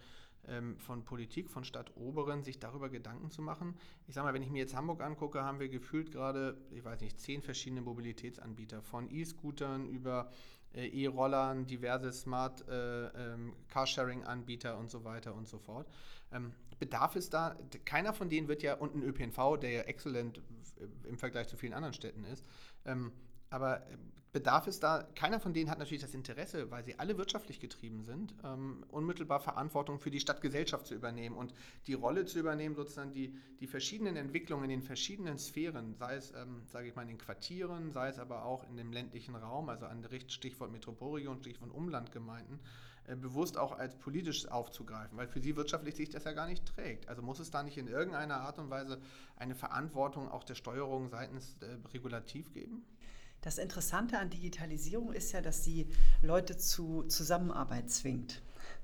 [0.78, 3.76] von Politik, von Stadtoberen, sich darüber Gedanken zu machen.
[4.08, 7.00] Ich sage mal, wenn ich mir jetzt Hamburg angucke, haben wir gefühlt gerade, ich weiß
[7.00, 10.32] nicht, zehn verschiedene Mobilitätsanbieter, von E-Scootern über
[10.74, 15.86] äh, E-Rollern, diverse Smart äh, ähm, Carsharing-Anbieter und so weiter und so fort.
[16.32, 20.40] Ähm, bedarf es da, keiner von denen wird ja, und ein ÖPNV, der ja exzellent
[21.04, 22.44] im Vergleich zu vielen anderen Städten ist,
[22.84, 23.12] ähm,
[23.52, 23.82] aber
[24.32, 28.02] bedarf es da, keiner von denen hat natürlich das Interesse, weil sie alle wirtschaftlich getrieben
[28.02, 31.52] sind, ähm, unmittelbar Verantwortung für die Stadtgesellschaft zu übernehmen und
[31.86, 36.32] die Rolle zu übernehmen, sozusagen die, die verschiedenen Entwicklungen in den verschiedenen Sphären, sei es,
[36.32, 39.68] ähm, sage ich mal, in den Quartieren, sei es aber auch in dem ländlichen Raum,
[39.68, 42.58] also an Stichwort Metropolregion, Stichwort Umlandgemeinden,
[43.04, 46.64] äh, bewusst auch als politisch aufzugreifen, weil für sie wirtschaftlich sich das ja gar nicht
[46.64, 47.08] trägt.
[47.08, 48.98] Also muss es da nicht in irgendeiner Art und Weise
[49.36, 52.86] eine Verantwortung auch der Steuerung seitens äh, Regulativ geben?
[53.42, 55.88] Das Interessante an Digitalisierung ist ja, dass sie
[56.22, 58.40] Leute zu Zusammenarbeit zwingt.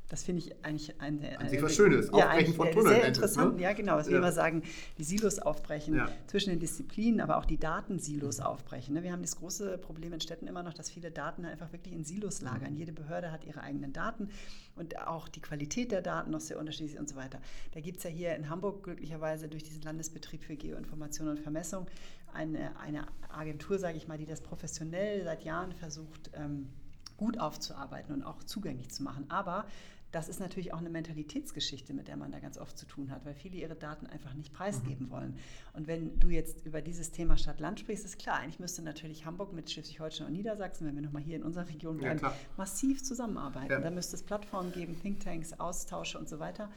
[0.08, 2.94] Das finde ich eigentlich eine, eine was Schönes, ja, Aufbrechen von Tunneln.
[2.94, 3.62] Sehr interessant, ne?
[3.62, 4.12] ja genau, was ja.
[4.12, 4.62] wir immer sagen,
[4.96, 6.08] die Silos aufbrechen ja.
[6.26, 8.94] zwischen den Disziplinen, aber auch die Datensilos aufbrechen.
[8.94, 9.02] Ne?
[9.02, 12.04] Wir haben das große Problem in Städten immer noch, dass viele Daten einfach wirklich in
[12.04, 12.72] Silos lagern.
[12.72, 12.78] Mhm.
[12.78, 14.30] Jede Behörde hat ihre eigenen Daten
[14.76, 17.38] und auch die Qualität der Daten noch sehr unterschiedlich und so weiter.
[17.72, 21.86] Da gibt es ja hier in Hamburg glücklicherweise durch diesen Landesbetrieb für Geoinformation und Vermessung
[22.32, 26.68] eine, eine Agentur, sage ich mal, die das professionell seit Jahren versucht, ähm,
[27.16, 29.26] gut aufzuarbeiten und auch zugänglich zu machen.
[29.28, 29.66] Aber
[30.10, 33.26] das ist natürlich auch eine Mentalitätsgeschichte, mit der man da ganz oft zu tun hat,
[33.26, 35.10] weil viele ihre Daten einfach nicht preisgeben mhm.
[35.10, 35.36] wollen.
[35.74, 39.52] Und wenn du jetzt über dieses Thema Stadt-Land sprichst, ist klar, eigentlich müsste natürlich Hamburg
[39.52, 43.70] mit Schleswig-Holstein und Niedersachsen, wenn wir nochmal hier in unserer Region bleiben, ja, massiv zusammenarbeiten.
[43.72, 43.80] Ja.
[43.80, 46.70] Da müsste es Plattformen geben, Thinktanks, Austausche und so weiter.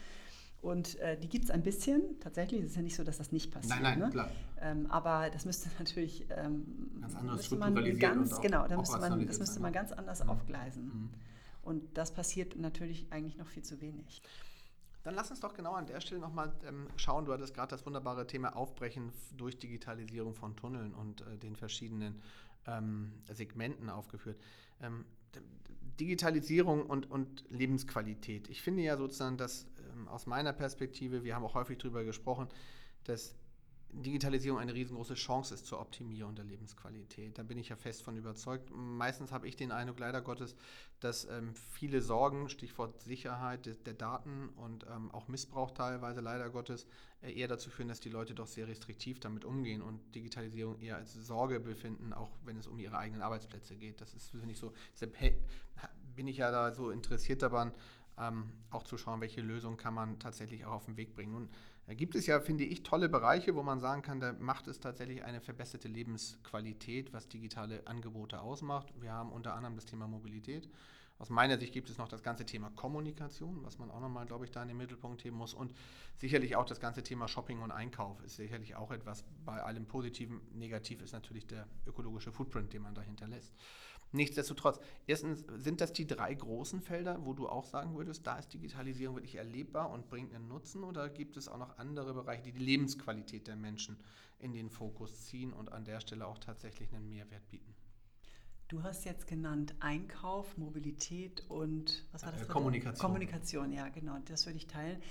[0.62, 2.62] Und äh, die gibt es ein bisschen, tatsächlich.
[2.62, 3.82] Es ist ja nicht so, dass das nicht passiert.
[3.82, 4.10] Nein, nein, ne?
[4.12, 4.30] klar.
[4.60, 9.39] Ähm, aber das müsste natürlich ähm, ganz anders man ganz, genau, da müsste man, das
[9.39, 10.30] müsste man ganz anders mhm.
[10.30, 10.86] aufgleisen.
[10.86, 11.10] Mhm.
[11.63, 14.21] Und das passiert natürlich eigentlich noch viel zu wenig.
[15.04, 17.26] Dann lass uns doch genau an der Stelle nochmal ähm, schauen.
[17.26, 22.21] Du hattest gerade das wunderbare Thema Aufbrechen durch Digitalisierung von Tunneln und äh, den verschiedenen
[22.67, 24.39] ähm, Segmenten aufgeführt.
[24.80, 25.06] Ähm,
[26.00, 28.50] Digitalisierung und, und Lebensqualität.
[28.50, 32.47] Ich finde ja sozusagen, dass ähm, aus meiner Perspektive, wir haben auch häufig darüber gesprochen,
[33.04, 33.36] dass
[33.93, 37.38] Digitalisierung eine riesengroße Chance ist zur Optimierung der Lebensqualität.
[37.38, 38.69] Da bin ich ja fest von überzeugt.
[38.73, 40.56] Meistens habe ich den Eindruck, leider Gottes,
[41.01, 46.49] dass ähm, viele Sorgen, Stichwort Sicherheit der, der Daten und ähm, auch Missbrauch teilweise, leider
[46.49, 46.88] Gottes,
[47.21, 50.95] äh, eher dazu führen, dass die Leute doch sehr restriktiv damit umgehen und Digitalisierung eher
[50.95, 53.99] als Sorge befinden, auch wenn es um ihre eigenen Arbeitsplätze geht.
[53.99, 55.15] Das ist, finde ich so, deshalb
[56.15, 57.71] bin ich ja da so interessiert daran,
[58.21, 61.34] ähm, auch zu schauen, welche Lösungen kann man tatsächlich auch auf den Weg bringen.
[61.34, 61.49] Nun
[61.88, 64.79] da gibt es ja, finde ich, tolle Bereiche, wo man sagen kann, da macht es
[64.79, 68.93] tatsächlich eine verbesserte Lebensqualität, was digitale Angebote ausmacht.
[69.01, 70.69] Wir haben unter anderem das Thema Mobilität.
[71.17, 74.45] Aus meiner Sicht gibt es noch das ganze Thema Kommunikation, was man auch nochmal, glaube
[74.45, 75.53] ich, da in den Mittelpunkt heben muss.
[75.53, 75.73] Und
[76.17, 80.41] sicherlich auch das ganze Thema Shopping und Einkauf ist sicherlich auch etwas, bei allem Positiven,
[80.53, 83.53] negativ ist natürlich der ökologische Footprint, den man dahinter lässt.
[84.13, 88.54] Nichtsdestotrotz, erstens sind das die drei großen Felder, wo du auch sagen würdest, da ist
[88.54, 92.52] Digitalisierung wirklich erlebbar und bringt einen Nutzen oder gibt es auch noch andere Bereiche, die
[92.52, 93.97] die Lebensqualität der Menschen
[94.39, 97.74] in den Fokus ziehen und an der Stelle auch tatsächlich einen Mehrwert bieten?
[98.67, 102.43] Du hast jetzt genannt Einkauf, Mobilität und was war das?
[102.43, 103.02] Äh, Kommunikation.
[103.02, 104.17] Kommunikation, ja, genau.
[104.26, 105.02] Das würde ich teilen.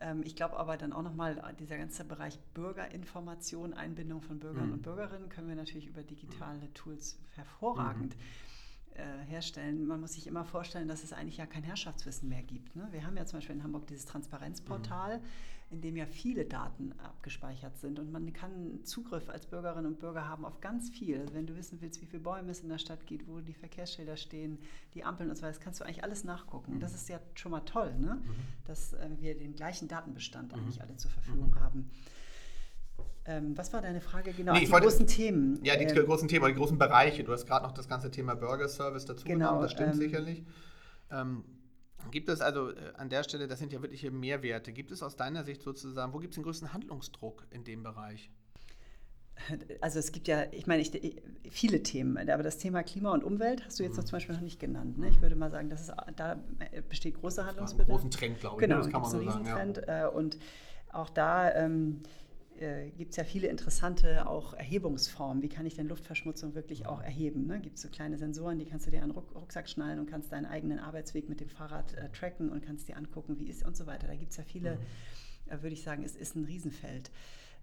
[0.00, 4.72] Ähm, ich glaube aber dann auch nochmal, dieser ganze Bereich Bürgerinformation, Einbindung von Bürgern mhm.
[4.74, 8.16] und Bürgerinnen können wir natürlich über digitale Tools hervorragend.
[8.16, 8.49] Mhm
[8.94, 9.86] äh, herstellen.
[9.86, 12.74] Man muss sich immer vorstellen, dass es eigentlich ja kein Herrschaftswissen mehr gibt.
[12.76, 12.88] Ne?
[12.90, 15.22] Wir haben ja zum Beispiel in Hamburg dieses Transparenzportal, mhm.
[15.70, 20.28] in dem ja viele Daten abgespeichert sind und man kann Zugriff als Bürgerinnen und Bürger
[20.28, 21.20] haben auf ganz viel.
[21.20, 23.54] Also wenn du wissen willst, wie viele Bäume es in der Stadt gibt, wo die
[23.54, 24.58] Verkehrsschilder stehen,
[24.94, 26.74] die Ampeln und so weiter, das kannst du eigentlich alles nachgucken.
[26.74, 26.80] Mhm.
[26.80, 28.16] Das ist ja schon mal toll, ne?
[28.16, 28.34] Mhm.
[28.66, 30.82] dass äh, wir den gleichen Datenbestand eigentlich mhm.
[30.82, 31.60] alle zur Verfügung mhm.
[31.60, 31.90] haben.
[33.30, 34.54] Ähm, was war deine Frage genau?
[34.54, 35.60] Nee, die wollte, großen Themen.
[35.62, 37.22] Ja, die ähm, großen Themen, die großen Bereiche.
[37.22, 39.98] Du hast gerade noch das ganze Thema Burger Service dazu genau, genommen, das stimmt ähm,
[39.98, 40.44] sicherlich.
[41.12, 41.44] Ähm,
[42.10, 45.14] gibt es also äh, an der Stelle, das sind ja wirkliche Mehrwerte, gibt es aus
[45.14, 48.30] deiner Sicht sozusagen, wo gibt es den größten Handlungsdruck in dem Bereich?
[49.80, 53.64] Also es gibt ja, ich meine, ich, viele Themen, aber das Thema Klima und Umwelt
[53.64, 53.98] hast du jetzt mhm.
[53.98, 54.98] noch zum Beispiel noch nicht genannt.
[54.98, 55.08] Ne?
[55.08, 56.38] Ich würde mal sagen, das ist, da
[56.90, 57.88] besteht großer Handlungsbedarf.
[57.88, 58.68] Ein großen Trend, glaube ich.
[58.68, 58.74] Ne?
[58.74, 59.44] Genau, das kann man so sagen.
[59.44, 60.08] Trend, ja.
[60.08, 60.36] Äh, und
[60.92, 62.02] auch da ähm,
[62.60, 65.42] äh, gibt es ja viele interessante auch Erhebungsformen.
[65.42, 67.46] Wie kann ich denn Luftverschmutzung wirklich auch erheben?
[67.46, 67.60] Ne?
[67.60, 70.32] Gibt es so kleine Sensoren, die kannst du dir an den Rucksack schnallen und kannst
[70.32, 73.76] deinen eigenen Arbeitsweg mit dem Fahrrad äh, tracken und kannst dir angucken, wie ist und
[73.76, 74.06] so weiter.
[74.06, 75.52] Da gibt es ja viele, mhm.
[75.52, 77.10] äh, würde ich sagen, es ist ein Riesenfeld.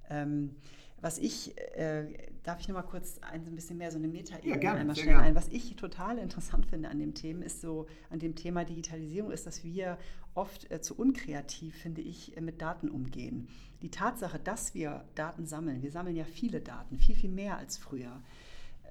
[0.10, 0.56] Ähm,
[1.00, 2.08] was ich, äh,
[2.44, 5.18] darf ich noch mal kurz ein, ein bisschen mehr so eine Meta-Ebene ja, einmal schnell
[5.18, 5.36] ein.
[5.36, 9.46] Was ich total interessant finde an dem Thema ist so, an dem Thema Digitalisierung ist,
[9.46, 10.00] dass wir
[10.38, 13.48] oft äh, zu unkreativ, finde ich, äh, mit Daten umgehen.
[13.82, 17.78] Die Tatsache, dass wir Daten sammeln, wir sammeln ja viele Daten, viel, viel mehr als
[17.78, 18.22] früher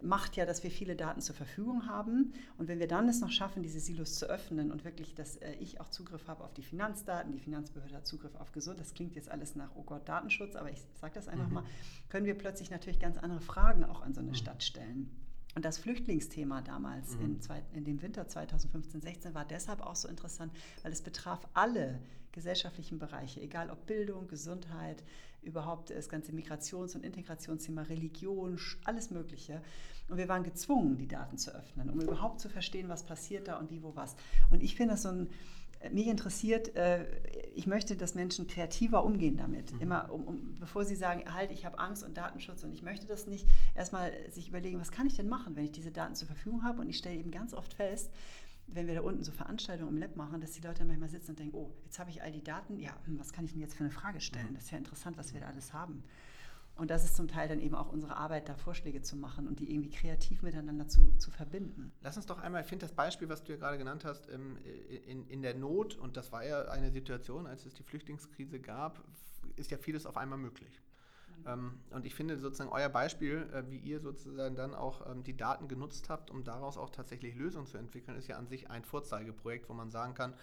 [0.02, 2.32] macht ja, dass wir viele Daten zur Verfügung haben.
[2.58, 5.54] Und wenn wir dann es noch schaffen, diese Silos zu öffnen und wirklich, dass äh,
[5.60, 9.14] ich auch Zugriff habe auf die Finanzdaten, die Finanzbehörde hat Zugriff auf Gesund, das klingt
[9.14, 11.54] jetzt alles nach, oh Gott, Datenschutz, aber ich sage das einfach mhm.
[11.54, 11.64] mal,
[12.08, 14.34] können wir plötzlich natürlich ganz andere Fragen auch an so eine mhm.
[14.34, 15.10] Stadt stellen.
[15.56, 17.24] Und das Flüchtlingsthema damals mhm.
[17.24, 17.40] in,
[17.72, 20.52] in dem Winter 2015, 16 war deshalb auch so interessant,
[20.82, 21.98] weil es betraf alle
[22.32, 25.02] gesellschaftlichen Bereiche, egal ob Bildung, Gesundheit,
[25.40, 29.62] überhaupt das ganze Migrations- und Integrationsthema, Religion, alles Mögliche.
[30.08, 33.56] Und wir waren gezwungen, die Daten zu öffnen, um überhaupt zu verstehen, was passiert da
[33.58, 34.14] und wie, wo, was.
[34.50, 35.30] Und ich finde das so ein
[35.92, 37.04] mich interessiert, äh,
[37.54, 39.72] ich möchte, dass Menschen kreativer umgehen damit.
[39.72, 39.80] Mhm.
[39.80, 43.06] Immer, um, um, bevor sie sagen, halt, ich habe Angst und Datenschutz und ich möchte
[43.06, 46.26] das nicht, erstmal sich überlegen, was kann ich denn machen, wenn ich diese Daten zur
[46.26, 46.80] Verfügung habe.
[46.80, 48.10] Und ich stelle eben ganz oft fest,
[48.68, 51.38] wenn wir da unten so Veranstaltungen im Lab machen, dass die Leute manchmal sitzen und
[51.38, 53.74] denken, oh, jetzt habe ich all die Daten, ja, hm, was kann ich denn jetzt
[53.74, 54.50] für eine Frage stellen?
[54.50, 54.54] Mhm.
[54.54, 56.02] Das ist ja interessant, was wir da alles haben.
[56.76, 59.60] Und das ist zum Teil dann eben auch unsere Arbeit, da Vorschläge zu machen und
[59.60, 61.90] die irgendwie kreativ miteinander zu, zu verbinden.
[62.02, 65.26] Lass uns doch einmal, ich finde das Beispiel, was du ja gerade genannt hast, in,
[65.26, 69.02] in der Not, und das war ja eine Situation, als es die Flüchtlingskrise gab,
[69.56, 70.82] ist ja vieles auf einmal möglich.
[71.28, 71.48] Mhm.
[71.48, 75.36] Ähm, und ich finde sozusagen euer Beispiel, äh, wie ihr sozusagen dann auch ähm, die
[75.36, 78.84] Daten genutzt habt, um daraus auch tatsächlich Lösungen zu entwickeln, ist ja an sich ein
[78.84, 80.34] Vorzeigeprojekt, wo man sagen kann,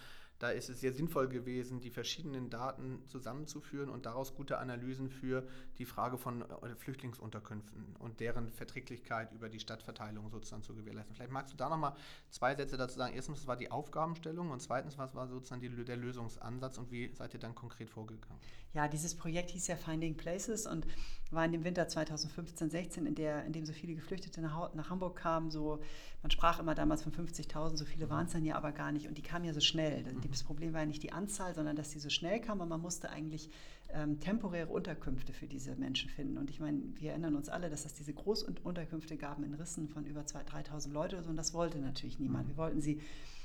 [0.44, 5.42] da ist es sehr sinnvoll gewesen, die verschiedenen Daten zusammenzuführen und daraus gute Analysen für
[5.78, 11.16] die Frage von äh, Flüchtlingsunterkünften und deren Verträglichkeit über die Stadtverteilung sozusagen zu gewährleisten.
[11.16, 11.94] Vielleicht magst du da nochmal
[12.28, 13.14] zwei Sätze dazu sagen.
[13.14, 17.10] Erstens, was war die Aufgabenstellung und zweitens, was war sozusagen die, der Lösungsansatz und wie
[17.14, 18.38] seid ihr dann konkret vorgegangen?
[18.74, 20.86] Ja, dieses Projekt hieß ja Finding Places und
[21.30, 24.90] war in dem Winter 2015, 16, in, der, in dem so viele Geflüchtete nach, nach
[24.90, 25.50] Hamburg kamen.
[25.50, 25.80] So,
[26.22, 29.08] man sprach immer damals von 50.000, so viele waren es dann ja aber gar nicht
[29.08, 30.02] und die kamen ja so schnell.
[30.02, 30.20] Mhm.
[30.34, 32.80] Das Problem war ja nicht die Anzahl, sondern dass die so schnell kamen und man
[32.80, 33.50] musste eigentlich
[33.90, 36.38] ähm, temporäre Unterkünfte für diese Menschen finden.
[36.38, 40.04] Und ich meine, wir erinnern uns alle, dass es diese Großunterkünfte gab in Rissen von
[40.04, 42.46] über 2.000, 3.000 Leute und das wollte natürlich niemand.
[42.46, 42.50] Mhm.
[42.50, 43.00] Wir wollten sie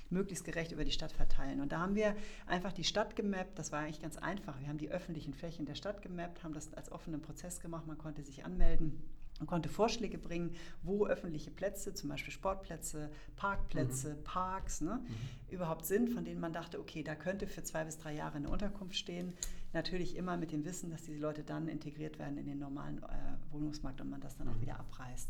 [0.09, 1.61] möglichst gerecht über die Stadt verteilen.
[1.61, 2.15] Und da haben wir
[2.47, 3.59] einfach die Stadt gemappt.
[3.59, 4.59] Das war eigentlich ganz einfach.
[4.59, 7.85] Wir haben die öffentlichen Flächen der Stadt gemappt, haben das als offenen Prozess gemacht.
[7.85, 8.99] Man konnte sich anmelden
[9.39, 14.23] und konnte Vorschläge bringen, wo öffentliche Plätze, zum Beispiel Sportplätze, Parkplätze, mhm.
[14.23, 15.53] Parks, ne, mhm.
[15.53, 18.49] überhaupt sind, von denen man dachte, okay, da könnte für zwei bis drei Jahre eine
[18.49, 19.33] Unterkunft stehen.
[19.71, 23.53] Natürlich immer mit dem Wissen, dass diese Leute dann integriert werden in den normalen äh,
[23.53, 24.53] Wohnungsmarkt und man das dann mhm.
[24.53, 25.29] auch wieder abreißt.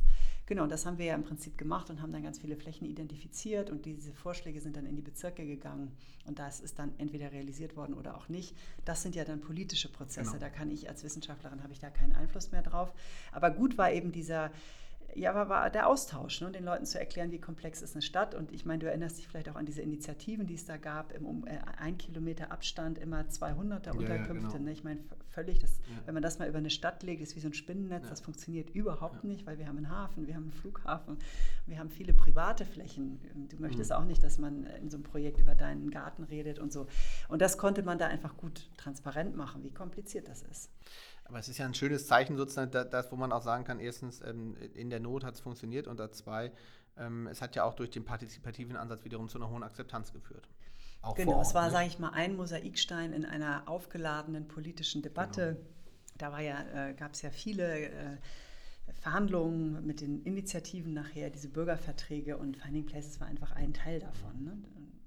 [0.50, 2.88] Genau, und das haben wir ja im Prinzip gemacht und haben dann ganz viele Flächen
[2.88, 5.92] identifiziert und diese Vorschläge sind dann in die Bezirke gegangen
[6.26, 8.56] und das ist dann entweder realisiert worden oder auch nicht.
[8.84, 10.40] Das sind ja dann politische Prozesse, genau.
[10.40, 12.92] da kann ich als Wissenschaftlerin, habe ich da keinen Einfluss mehr drauf.
[13.32, 14.50] Aber gut war eben dieser
[15.16, 16.52] ja, war, war der Austausch, ne?
[16.52, 18.36] den Leuten zu erklären, wie komplex ist eine Stadt.
[18.36, 21.12] Und ich meine, du erinnerst dich vielleicht auch an diese Initiativen, die es da gab,
[21.14, 24.34] im um, äh, ein Kilometer Abstand immer 200er Unterkünfte.
[24.34, 24.58] Ja, genau.
[24.60, 24.72] ne?
[24.72, 25.00] Ich meine,
[25.30, 26.02] völlig, das, ja.
[26.06, 28.10] wenn man das mal über eine Stadt legt, ist wie so ein Spinnennetz, ja.
[28.10, 31.18] das funktioniert überhaupt nicht, weil wir haben einen Hafen, wir haben einen Flughafen,
[31.66, 33.20] wir haben viele private Flächen.
[33.50, 33.98] Du möchtest mhm.
[33.98, 36.88] auch nicht, dass man in so einem Projekt über deinen Garten redet und so.
[37.28, 40.70] Und das konnte man da einfach gut transparent machen, wie kompliziert das ist.
[41.30, 44.22] Aber es ist ja ein schönes Zeichen sozusagen, das, wo man auch sagen kann, erstens,
[44.22, 46.52] ähm, in der Not hat es funktioniert und da zwei,
[46.98, 50.50] ähm, es hat ja auch durch den partizipativen Ansatz wiederum zu einer hohen Akzeptanz geführt.
[51.04, 51.72] Auch genau, Ort, es war, ne?
[51.72, 55.56] sage ich mal, ein Mosaikstein in einer aufgeladenen politischen Debatte.
[55.56, 55.68] Genau.
[56.18, 58.18] Da war ja, äh, gab es ja viele äh,
[58.94, 64.44] Verhandlungen mit den Initiativen nachher, diese Bürgerverträge und Finding Places war einfach ein Teil davon.
[64.44, 64.58] Ne?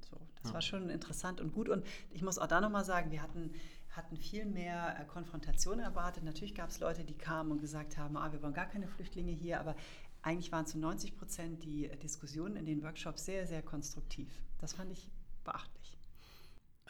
[0.09, 0.55] So, das ja.
[0.55, 1.69] war schon interessant und gut.
[1.69, 3.51] Und ich muss auch da nochmal sagen, wir hatten
[3.93, 6.25] hatten viel mehr äh, Konfrontation erwartet.
[6.25, 9.33] Natürlich gab es Leute, die kamen und gesagt haben, ah, wir wollen gar keine Flüchtlinge
[9.33, 9.77] hier, aber
[10.23, 14.29] eigentlich waren zu 90 Prozent die Diskussionen in den Workshops sehr, sehr konstruktiv.
[14.59, 15.11] Das fand ich
[15.45, 15.99] beachtlich.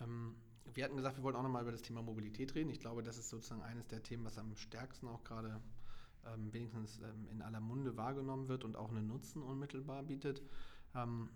[0.00, 0.36] Ähm,
[0.74, 2.70] wir hatten gesagt, wir wollen auch nochmal über das Thema Mobilität reden.
[2.70, 5.61] Ich glaube, das ist sozusagen eines der Themen, was am stärksten auch gerade
[6.26, 10.42] ähm, wenigstens ähm, in aller Munde wahrgenommen wird und auch einen Nutzen unmittelbar bietet.
[10.94, 11.30] Ähm,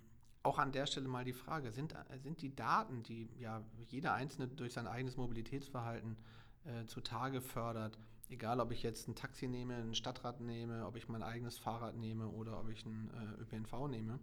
[0.47, 4.49] auch an der Stelle mal die Frage, sind, sind die Daten, die ja jeder Einzelne
[4.49, 6.17] durch sein eigenes Mobilitätsverhalten
[6.65, 7.99] äh, zutage fördert,
[8.31, 11.97] egal ob ich jetzt ein Taxi nehme, ein Stadtrad nehme, ob ich mein eigenes Fahrrad
[11.97, 14.21] nehme oder ob ich ein äh, ÖPNV nehme,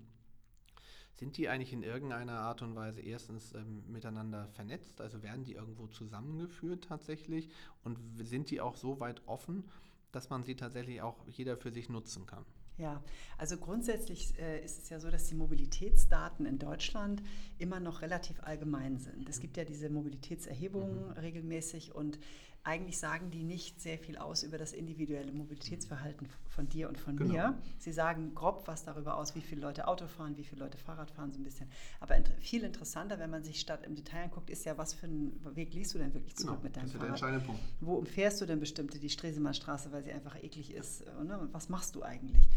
[1.16, 5.54] sind die eigentlich in irgendeiner Art und Weise erstens ähm, miteinander vernetzt, also werden die
[5.54, 7.50] irgendwo zusammengeführt tatsächlich
[7.84, 9.70] und sind die auch so weit offen,
[10.12, 12.46] dass man sie tatsächlich auch jeder für sich nutzen kann?
[12.78, 13.04] Ja,
[13.38, 17.22] also grundsätzlich äh, ist es ja so, dass die Mobilitätsdaten in Deutschland
[17.60, 19.30] immer noch relativ allgemein sind.
[19.30, 21.12] Es gibt ja diese Mobilitätserhebungen mhm.
[21.12, 22.18] regelmäßig und
[22.66, 27.18] eigentlich sagen die nicht sehr viel aus über das individuelle Mobilitätsverhalten von dir und von
[27.18, 27.34] genau.
[27.34, 27.60] mir.
[27.78, 31.12] Sie sagen grob was darüber aus, wie viele Leute Auto fahren, wie viele Leute Fahrrad
[31.12, 31.68] fahren, so ein bisschen.
[32.00, 35.38] Aber viel interessanter, wenn man sich statt im Detail anguckt, ist ja, was für einen
[35.56, 37.22] Weg liest du denn wirklich zurück genau, mit deinem das ist Fahrrad?
[37.22, 37.62] Der entscheidende Punkt.
[37.82, 41.02] Wo umfährst du denn bestimmte die Stresemannstraße, weil sie einfach eklig ist?
[41.02, 41.38] Äh, ne?
[41.38, 42.48] Und was machst du eigentlich?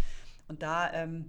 [0.47, 1.25] Und da ähm,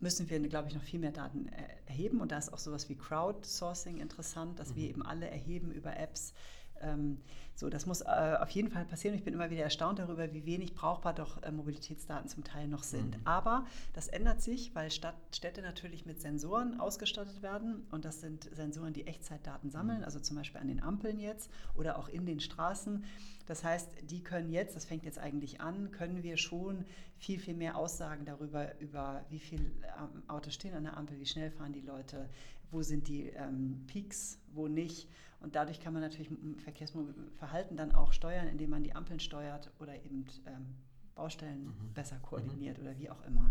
[0.00, 1.50] müssen wir, glaube ich, noch viel mehr Daten
[1.86, 2.20] erheben.
[2.20, 4.76] Und da ist auch sowas wie Crowdsourcing interessant, dass mhm.
[4.76, 6.32] wir eben alle erheben über Apps,
[6.80, 7.18] ähm,
[7.58, 9.16] So, das muss äh, auf jeden Fall passieren.
[9.16, 12.84] Ich bin immer wieder erstaunt darüber, wie wenig brauchbar doch äh, Mobilitätsdaten zum Teil noch
[12.84, 13.16] sind.
[13.16, 13.26] Mhm.
[13.26, 17.84] Aber das ändert sich, weil Stadt, Städte natürlich mit Sensoren ausgestattet werden.
[17.90, 20.04] Und das sind Sensoren, die Echtzeitdaten sammeln, mhm.
[20.04, 23.02] also zum Beispiel an den Ampeln jetzt oder auch in den Straßen.
[23.46, 26.84] Das heißt, die können jetzt, das fängt jetzt eigentlich an, können wir schon
[27.16, 31.26] viel, viel mehr Aussagen darüber, über wie viele ähm, Autos stehen an der Ampel, wie
[31.26, 32.28] schnell fahren die Leute,
[32.70, 35.08] wo sind die ähm, Peaks, wo nicht.
[35.40, 39.94] Und dadurch kann man natürlich Verkehrsverhalten dann auch steuern, indem man die Ampeln steuert oder
[39.94, 40.74] eben ähm,
[41.14, 41.94] Baustellen mhm.
[41.94, 42.22] besser mhm.
[42.22, 42.84] koordiniert mhm.
[42.84, 43.50] oder wie auch immer.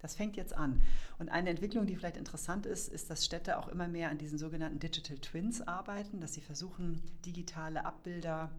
[0.00, 0.82] Das fängt jetzt an.
[1.18, 4.38] Und eine Entwicklung, die vielleicht interessant ist, ist, dass Städte auch immer mehr an diesen
[4.38, 8.50] sogenannten Digital Twins arbeiten, dass sie versuchen, digitale Abbilder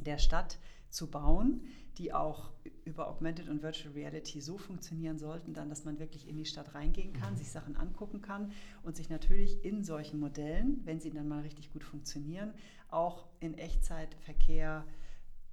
[0.00, 0.58] der Stadt
[0.90, 1.66] zu bauen,
[1.98, 2.50] die auch
[2.84, 6.74] über Augmented und Virtual Reality so funktionieren sollten, dann, dass man wirklich in die Stadt
[6.74, 7.38] reingehen kann, mhm.
[7.38, 11.72] sich Sachen angucken kann und sich natürlich in solchen Modellen, wenn sie dann mal richtig
[11.72, 12.52] gut funktionieren,
[12.88, 14.84] auch in Echtzeit Verkehr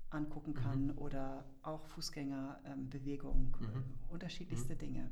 [0.09, 0.97] angucken kann mhm.
[0.97, 3.83] oder auch Fußgängerbewegung, ähm, mhm.
[4.09, 4.79] unterschiedlichste mhm.
[4.79, 5.09] Dinge.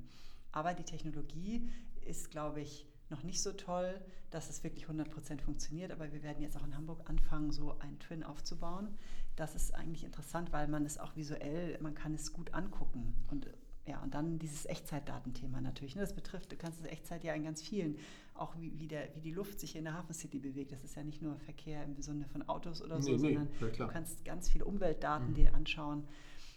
[0.52, 1.70] Aber die Technologie
[2.02, 4.00] ist, glaube ich, noch nicht so toll,
[4.30, 5.92] dass es wirklich 100% funktioniert.
[5.92, 8.98] Aber wir werden jetzt auch in Hamburg anfangen, so ein Twin aufzubauen.
[9.36, 13.16] Das ist eigentlich interessant, weil man es auch visuell, man kann es gut angucken.
[13.30, 13.48] Und
[13.90, 15.96] ja, und dann dieses Echtzeitdatenthema natürlich.
[15.96, 16.02] Ne?
[16.02, 17.98] Das betrifft, du kannst das Echtzeit ja in ganz vielen,
[18.36, 20.72] auch wie, wie, der, wie die Luft sich in der Hafen City bewegt.
[20.72, 23.88] Das ist ja nicht nur Verkehr im Sinne von Autos oder so, nee, sondern du
[23.88, 25.34] kannst ganz viele Umweltdaten mhm.
[25.34, 26.08] dir anschauen.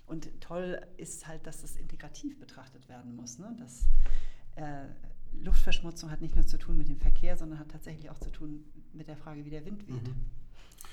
[0.07, 3.38] Und toll ist halt, dass das integrativ betrachtet werden muss.
[3.38, 3.57] Ne?
[3.59, 3.88] Dass
[4.57, 4.88] äh,
[5.40, 8.64] Luftverschmutzung hat nicht nur zu tun mit dem Verkehr, sondern hat tatsächlich auch zu tun
[8.92, 10.06] mit der Frage, wie der Wind weht.
[10.06, 10.14] Mhm.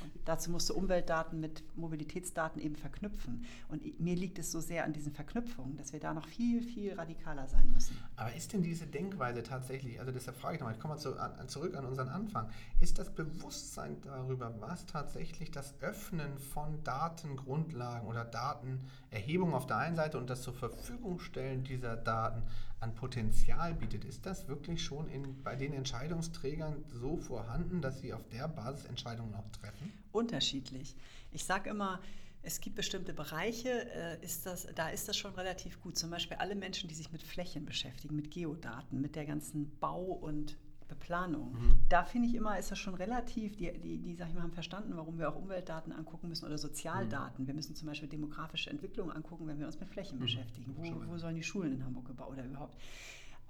[0.01, 3.45] Und dazu musst du Umweltdaten mit Mobilitätsdaten eben verknüpfen.
[3.67, 6.93] Und mir liegt es so sehr an diesen Verknüpfungen, dass wir da noch viel, viel
[6.93, 7.97] radikaler sein müssen.
[8.15, 11.19] Aber ist denn diese Denkweise tatsächlich, also deshalb frage ich nochmal, ich komme mal zu,
[11.19, 18.07] an, zurück an unseren Anfang, ist das Bewusstsein darüber, was tatsächlich das Öffnen von Datengrundlagen
[18.07, 22.43] oder Datenerhebung auf der einen Seite und das zur Verfügung stellen dieser Daten
[22.79, 28.13] an Potenzial bietet, ist das wirklich schon in, bei den Entscheidungsträgern so vorhanden, dass sie
[28.13, 29.91] auf der Basis Entscheidungen auch treffen?
[30.11, 30.95] Unterschiedlich.
[31.31, 31.99] Ich sage immer,
[32.41, 35.97] es gibt bestimmte Bereiche, äh, ist das, da ist das schon relativ gut.
[35.97, 40.13] Zum Beispiel alle Menschen, die sich mit Flächen beschäftigen, mit Geodaten, mit der ganzen Bau-
[40.13, 40.57] und
[40.89, 41.53] Beplanung.
[41.53, 41.79] Mhm.
[41.87, 44.51] Da finde ich immer, ist das schon relativ, die, die, die, sag ich mal, haben
[44.51, 47.43] verstanden, warum wir auch Umweltdaten angucken müssen oder Sozialdaten.
[47.43, 47.47] Mhm.
[47.47, 50.23] Wir müssen zum Beispiel demografische Entwicklung angucken, wenn wir uns mit Flächen mhm.
[50.23, 50.75] beschäftigen.
[50.75, 52.75] Wo, wo sollen die Schulen in Hamburg gebaut oder überhaupt?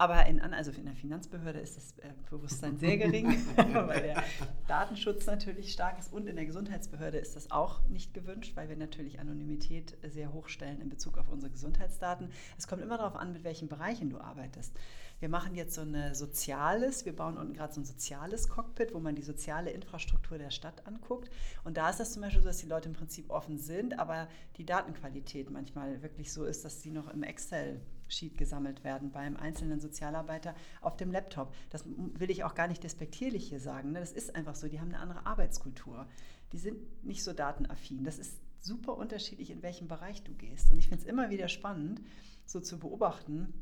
[0.00, 4.24] Aber in, also in der Finanzbehörde ist das äh, Bewusstsein sehr gering, weil der
[4.66, 6.10] Datenschutz natürlich stark ist.
[6.10, 10.48] Und in der Gesundheitsbehörde ist das auch nicht gewünscht, weil wir natürlich Anonymität sehr hoch
[10.48, 12.30] stellen in Bezug auf unsere Gesundheitsdaten.
[12.56, 14.74] Es kommt immer darauf an, mit welchen Bereichen du arbeitest.
[15.18, 19.00] Wir machen jetzt so ein soziales, wir bauen unten gerade so ein soziales Cockpit, wo
[19.00, 21.30] man die soziale Infrastruktur der Stadt anguckt.
[21.62, 24.28] Und da ist das zum Beispiel so, dass die Leute im Prinzip offen sind, aber
[24.56, 29.36] die Datenqualität manchmal wirklich so ist, dass sie noch im Excel Sheet gesammelt werden beim
[29.36, 31.54] einzelnen Sozialarbeiter auf dem Laptop.
[31.70, 33.92] Das will ich auch gar nicht despektierlich hier sagen.
[33.92, 34.00] Ne?
[34.00, 34.68] Das ist einfach so.
[34.68, 36.06] Die haben eine andere Arbeitskultur.
[36.52, 38.04] Die sind nicht so datenaffin.
[38.04, 40.70] Das ist super unterschiedlich, in welchem Bereich du gehst.
[40.70, 42.00] Und ich finde es immer wieder spannend,
[42.44, 43.54] so zu beobachten,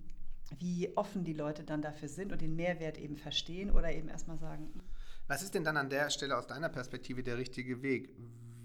[0.59, 4.38] wie offen die Leute dann dafür sind und den Mehrwert eben verstehen oder eben erstmal
[4.38, 4.70] sagen.
[5.26, 8.16] Was ist denn dann an der Stelle aus deiner Perspektive der richtige Weg?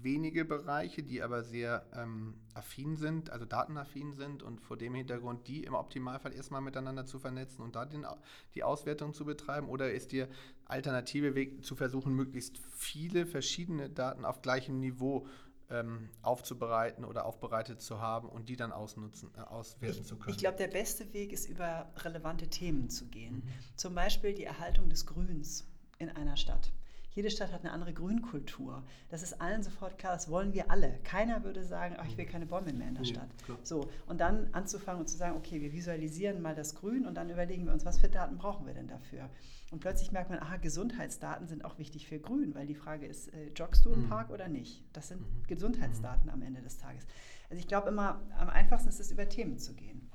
[0.04, 5.48] Wenige Bereiche, die aber sehr ähm, affin sind, also datenaffin sind und vor dem Hintergrund
[5.48, 8.06] die im Optimalfall erstmal miteinander zu vernetzen und da den,
[8.54, 9.68] die Auswertung zu betreiben?
[9.68, 10.28] Oder ist dir
[10.66, 15.26] alternative Weg zu versuchen, möglichst viele verschiedene Daten auf gleichem Niveau
[15.70, 20.30] ähm, aufzubereiten oder aufbereitet zu haben und die dann ausnutzen, äh, auswerten ich, zu können?
[20.30, 23.36] Ich glaube, der beste Weg ist, über relevante Themen zu gehen.
[23.36, 23.76] Mhm.
[23.76, 25.66] Zum Beispiel die Erhaltung des Grüns
[25.98, 26.72] in einer Stadt.
[27.14, 28.82] Jede Stadt hat eine andere Grünkultur.
[29.08, 30.98] Das ist allen sofort klar, das wollen wir alle.
[31.04, 33.28] Keiner würde sagen, ach, ich will keine Bäume mehr in der Stadt.
[33.46, 37.14] Ja, so, und dann anzufangen und zu sagen, okay, wir visualisieren mal das Grün und
[37.14, 39.30] dann überlegen wir uns, was für Daten brauchen wir denn dafür?
[39.70, 43.32] Und plötzlich merkt man, aha, Gesundheitsdaten sind auch wichtig für Grün, weil die Frage ist,
[43.32, 44.08] äh, joggst du im mhm.
[44.08, 44.82] Park oder nicht?
[44.92, 45.46] Das sind mhm.
[45.46, 47.06] Gesundheitsdaten am Ende des Tages.
[47.48, 50.10] Also ich glaube immer, am einfachsten ist es, über Themen zu gehen.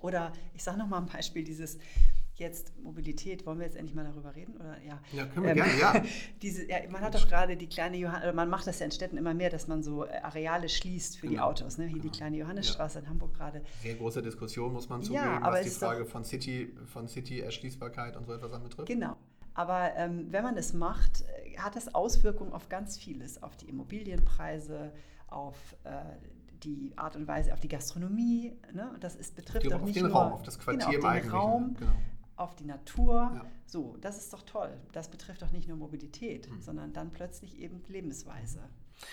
[0.00, 1.78] Oder ich sage noch mal ein Beispiel, dieses
[2.38, 4.56] jetzt Mobilität, wollen wir jetzt endlich mal darüber reden?
[4.56, 4.76] Oder?
[4.86, 6.02] Ja, ja können wir ähm, gerne, ja.
[6.42, 6.78] diese, ja.
[6.90, 9.50] Man hat doch gerade die kleine Johannes, man macht das ja in Städten immer mehr,
[9.50, 11.32] dass man so äh, Areale schließt für genau.
[11.32, 11.86] die Autos, ne?
[11.88, 12.02] wie genau.
[12.02, 13.04] die kleine Johannesstraße ja.
[13.04, 13.62] in Hamburg gerade.
[13.82, 18.26] Sehr große Diskussion, muss man zugeben, ja, was die Frage von City, von City-Erschließbarkeit und
[18.26, 18.88] so etwas anbetrifft.
[18.88, 19.16] Genau.
[19.54, 23.70] Aber ähm, wenn man es macht, äh, hat es Auswirkungen auf ganz vieles, auf die
[23.70, 24.92] Immobilienpreise,
[25.28, 25.90] auf äh,
[26.62, 28.52] die Art und Weise, auf die Gastronomie.
[28.74, 28.94] Ne?
[29.00, 31.76] Das ist, betrifft auch nicht den nur Raum, auf das Quartier genau, auf den Raum,
[31.78, 31.92] genau
[32.36, 33.30] auf die Natur.
[33.34, 33.46] Ja.
[33.66, 34.78] So, das ist doch toll.
[34.92, 36.60] Das betrifft doch nicht nur Mobilität, mhm.
[36.60, 38.60] sondern dann plötzlich eben Lebensweise.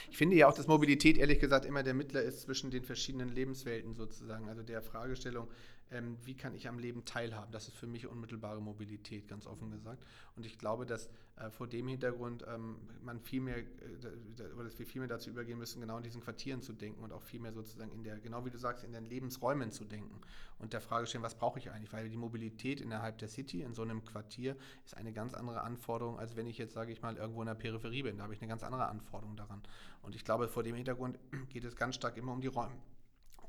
[0.10, 3.30] Ich finde ja auch, dass Mobilität ehrlich gesagt immer der Mittler ist zwischen den verschiedenen
[3.30, 4.48] Lebenswelten sozusagen.
[4.48, 5.50] Also der Fragestellung,
[5.92, 7.52] ähm, wie kann ich am Leben teilhaben?
[7.52, 10.04] Das ist für mich unmittelbare Mobilität, ganz offen gesagt.
[10.36, 14.80] Und ich glaube, dass äh, vor dem Hintergrund ähm, man viel mehr, äh, oder dass
[14.80, 17.40] wir viel mehr dazu übergehen müssen, genau in diesen Quartieren zu denken und auch viel
[17.40, 20.20] mehr sozusagen in der, genau wie du sagst, in den Lebensräumen zu denken
[20.60, 21.94] und der Frage stellen, was brauche ich eigentlich?
[21.94, 24.56] Weil die Mobilität innerhalb der City, in so einem Quartier,
[24.86, 27.56] ist eine ganz andere Anforderung, als wenn ich jetzt, sage ich mal, irgendwo in der
[27.56, 28.18] Peripherie bin.
[28.18, 29.62] Da habe ich eine ganz andere Anforderung daran.
[30.02, 31.20] Und ich glaube, vor dem Hintergrund
[31.50, 32.72] geht es ganz stark immer um die Räum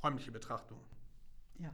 [0.02, 0.78] räumliche Betrachtung.
[1.58, 1.72] Ja.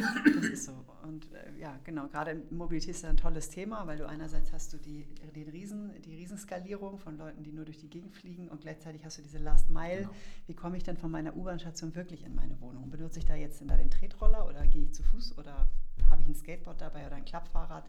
[0.00, 0.72] Das ist so.
[1.02, 4.72] Und äh, ja, genau, gerade Mobilität ist ja ein tolles Thema, weil du einerseits hast
[4.72, 8.60] du die, den Riesen, die Riesenskalierung von Leuten, die nur durch die Gegend fliegen und
[8.60, 10.02] gleichzeitig hast du diese Last Mile.
[10.02, 10.10] Genau.
[10.46, 12.90] Wie komme ich denn von meiner U-Bahn-Station wirklich in meine Wohnung?
[12.90, 15.68] Benutze ich da jetzt da den Tretroller oder gehe ich zu Fuß oder
[16.10, 17.88] habe ich ein Skateboard dabei oder ein Klappfahrrad?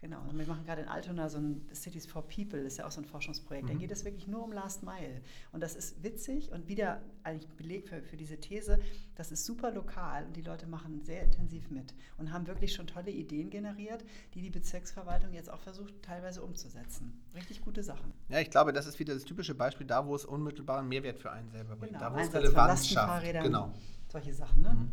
[0.00, 2.86] Genau, und wir machen gerade in Altona so ein Cities for People, das ist ja
[2.86, 3.64] auch so ein Forschungsprojekt.
[3.64, 3.72] Mhm.
[3.72, 5.22] Da geht es wirklich nur um Last Mile.
[5.52, 8.78] Und das ist witzig und wieder eigentlich Beleg für, für diese These,
[9.14, 12.86] das ist super lokal und die Leute machen sehr intensiv mit und haben wirklich schon
[12.86, 17.22] tolle Ideen generiert, die die Bezirksverwaltung jetzt auch versucht, teilweise umzusetzen.
[17.34, 18.12] Richtig gute Sachen.
[18.28, 21.32] Ja, ich glaube, das ist wieder das typische Beispiel da, wo es unmittelbaren Mehrwert für
[21.32, 21.94] einen selber bringt.
[21.94, 23.24] Genau, da, wo es Relevanz schafft.
[23.24, 23.72] Genau.
[24.08, 24.74] Solche Sachen, ne?
[24.74, 24.90] Mhm.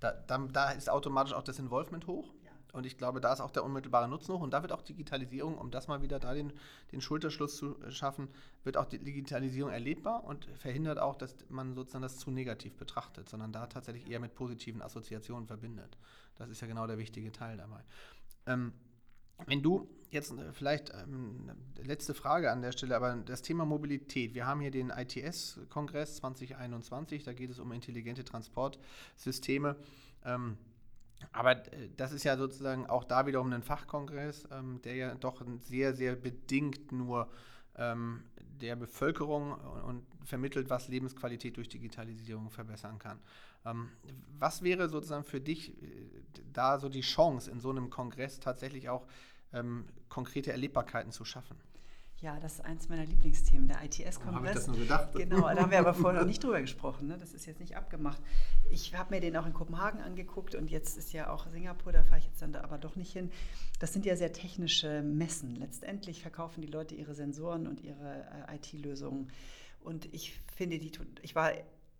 [0.00, 2.32] Da, da, da ist automatisch auch das Involvement hoch.
[2.74, 4.40] Und ich glaube, da ist auch der unmittelbare Nutzen hoch.
[4.40, 6.52] Und da wird auch Digitalisierung, um das mal wieder da den,
[6.92, 8.28] den Schulterschluss zu schaffen,
[8.64, 13.28] wird auch die Digitalisierung erlebbar und verhindert auch, dass man sozusagen das zu negativ betrachtet,
[13.28, 15.96] sondern da tatsächlich eher mit positiven Assoziationen verbindet.
[16.34, 17.80] Das ist ja genau der wichtige Teil dabei.
[18.46, 18.72] Ähm,
[19.46, 24.34] wenn du jetzt äh, vielleicht ähm, letzte Frage an der Stelle, aber das Thema Mobilität.
[24.34, 29.76] Wir haben hier den ITS-Kongress 2021, da geht es um intelligente Transportsysteme.
[30.24, 30.56] Ähm,
[31.32, 35.42] aber äh, das ist ja sozusagen auch da wiederum ein Fachkongress, ähm, der ja doch
[35.58, 37.28] sehr, sehr bedingt nur
[37.76, 38.24] ähm,
[38.60, 43.18] der Bevölkerung und vermittelt, was Lebensqualität durch Digitalisierung verbessern kann.
[43.64, 43.90] Ähm,
[44.38, 46.10] was wäre sozusagen für dich äh,
[46.52, 49.06] da so die Chance, in so einem Kongress tatsächlich auch
[49.52, 51.56] ähm, konkrete Erlebbarkeiten zu schaffen?
[52.20, 54.34] Ja, das ist eins meiner Lieblingsthemen, der ITS-Kongress.
[54.34, 55.14] Habe ich das nur gedacht?
[55.14, 57.08] Genau, da haben wir aber vorher noch nicht drüber gesprochen.
[57.08, 57.18] Ne?
[57.18, 58.22] Das ist jetzt nicht abgemacht.
[58.70, 62.02] Ich habe mir den auch in Kopenhagen angeguckt und jetzt ist ja auch Singapur, da
[62.02, 63.30] fahre ich jetzt dann aber doch nicht hin.
[63.78, 65.56] Das sind ja sehr technische Messen.
[65.56, 69.30] Letztendlich verkaufen die Leute ihre Sensoren und ihre äh, IT-Lösungen.
[69.80, 71.52] Und ich finde, die, ich war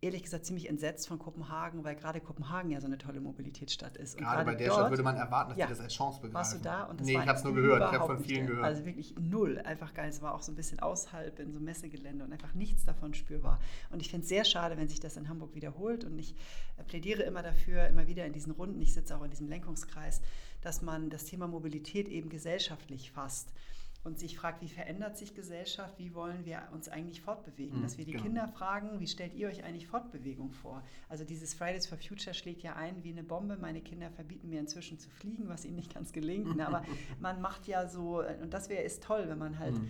[0.04, 4.18] ehrlich gesagt ziemlich entsetzt von Kopenhagen, weil gerade Kopenhagen ja so eine tolle Mobilitätsstadt ist.
[4.18, 6.20] gerade, gerade bei der dort, Stadt würde man erwarten, dass ja, die das als Chance
[6.20, 6.34] begreifen.
[6.34, 6.84] Warst du da?
[6.84, 8.64] Und das nee, ich habe es nur gehört, ich habe von vielen gehört.
[8.64, 10.10] Also wirklich null, einfach geil.
[10.10, 13.14] Es war auch so ein bisschen außerhalb in so einem Messegelände und einfach nichts davon
[13.14, 13.58] spürbar.
[13.90, 16.34] Und ich finde es sehr schade, wenn sich das in Hamburg wiederholt und ich
[16.86, 20.20] plädiere immer dafür, immer wieder in diesen Runden, ich sitze auch in diesem Lenkungskreis,
[20.60, 23.52] dass man das Thema Mobilität eben gesellschaftlich fasst
[24.04, 27.78] und sich fragt, wie verändert sich Gesellschaft, wie wollen wir uns eigentlich fortbewegen?
[27.78, 28.22] Mhm, Dass wir die genau.
[28.22, 30.82] Kinder fragen, wie stellt ihr euch eigentlich Fortbewegung vor?
[31.08, 33.56] Also dieses Fridays for Future schlägt ja ein wie eine Bombe.
[33.56, 36.54] Meine Kinder verbieten mir inzwischen zu fliegen, was ihnen nicht ganz gelingt.
[36.54, 36.66] Ne?
[36.66, 36.84] Aber
[37.18, 39.88] man macht ja so, und das wäre ist toll, wenn man halt mhm.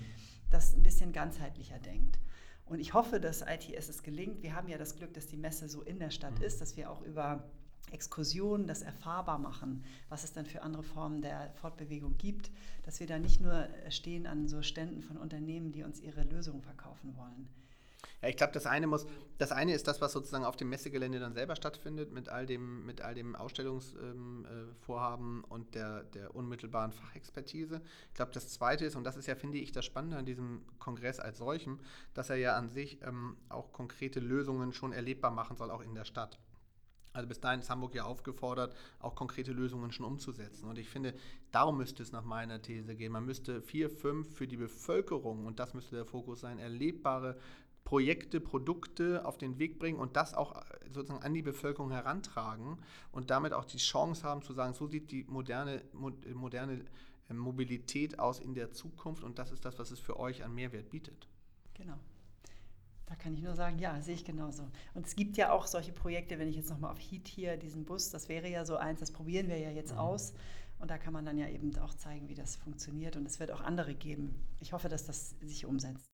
[0.48, 2.20] das ein bisschen ganzheitlicher denkt.
[2.66, 4.42] Und ich hoffe, dass ITS es gelingt.
[4.42, 6.44] Wir haben ja das Glück, dass die Messe so in der Stadt mhm.
[6.44, 7.42] ist, dass wir auch über
[7.94, 12.50] Exkursionen, das erfahrbar machen, was es dann für andere Formen der Fortbewegung gibt,
[12.82, 16.62] dass wir da nicht nur stehen an so Ständen von Unternehmen, die uns ihre Lösungen
[16.62, 17.48] verkaufen wollen.
[18.24, 19.06] Ja, ich glaube, das eine muss,
[19.38, 22.86] das eine ist das, was sozusagen auf dem Messegelände dann selber stattfindet, mit all dem,
[22.86, 27.82] mit all dem Ausstellungsvorhaben ähm, äh, und der, der unmittelbaren Fachexpertise.
[28.08, 30.62] Ich glaube, das zweite ist, und das ist ja, finde ich, das Spannende an diesem
[30.78, 31.80] Kongress als solchem,
[32.14, 35.94] dass er ja an sich ähm, auch konkrete Lösungen schon erlebbar machen soll, auch in
[35.94, 36.38] der Stadt.
[37.14, 40.68] Also bis dahin ist Hamburg ja aufgefordert, auch konkrete Lösungen schon umzusetzen.
[40.68, 41.14] Und ich finde,
[41.52, 43.12] darum müsste es nach meiner These gehen.
[43.12, 47.38] Man müsste vier, fünf für die Bevölkerung, und das müsste der Fokus sein, erlebbare
[47.84, 50.60] Projekte, Produkte auf den Weg bringen und das auch äh,
[50.90, 52.78] sozusagen an die Bevölkerung herantragen
[53.12, 56.84] und damit auch die Chance haben zu sagen, so sieht die moderne, moderne
[57.28, 60.54] äh, Mobilität aus in der Zukunft und das ist das, was es für euch an
[60.54, 61.28] Mehrwert bietet.
[61.74, 61.98] Genau.
[63.06, 64.70] Da kann ich nur sagen, ja, sehe ich genauso.
[64.94, 67.84] Und es gibt ja auch solche Projekte, wenn ich jetzt nochmal auf Heat hier, diesen
[67.84, 69.98] Bus, das wäre ja so eins, das probieren wir ja jetzt mhm.
[69.98, 70.32] aus.
[70.78, 73.16] Und da kann man dann ja eben auch zeigen, wie das funktioniert.
[73.16, 74.34] Und es wird auch andere geben.
[74.60, 76.13] Ich hoffe, dass das sich umsetzt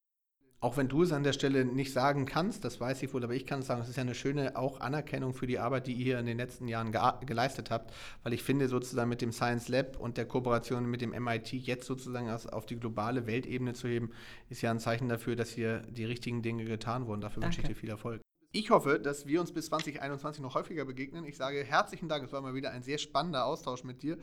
[0.61, 3.35] auch wenn du es an der Stelle nicht sagen kannst, das weiß ich wohl, aber
[3.35, 5.95] ich kann es sagen, es ist ja eine schöne auch Anerkennung für die Arbeit, die
[5.95, 9.69] ihr in den letzten Jahren ge geleistet habt, weil ich finde sozusagen mit dem Science
[9.69, 14.11] Lab und der Kooperation mit dem MIT jetzt sozusagen auf die globale Weltebene zu heben,
[14.51, 17.23] ist ja ein Zeichen dafür, dass hier die richtigen Dinge getan wurden.
[17.23, 17.57] Dafür Danke.
[17.57, 18.21] wünsche ich dir viel Erfolg.
[18.53, 21.25] Ich hoffe, dass wir uns bis 2021 noch häufiger begegnen.
[21.25, 24.19] Ich sage herzlichen Dank, es war mal wieder ein sehr spannender Austausch mit dir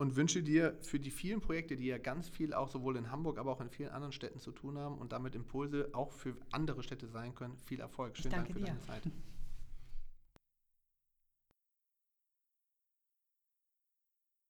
[0.00, 3.38] und wünsche dir für die vielen Projekte, die ja ganz viel auch sowohl in Hamburg,
[3.38, 6.82] aber auch in vielen anderen Städten zu tun haben und damit Impulse auch für andere
[6.82, 8.16] Städte sein können, viel Erfolg.
[8.16, 8.64] Schönen Dank für dir.
[8.64, 9.02] deine Zeit.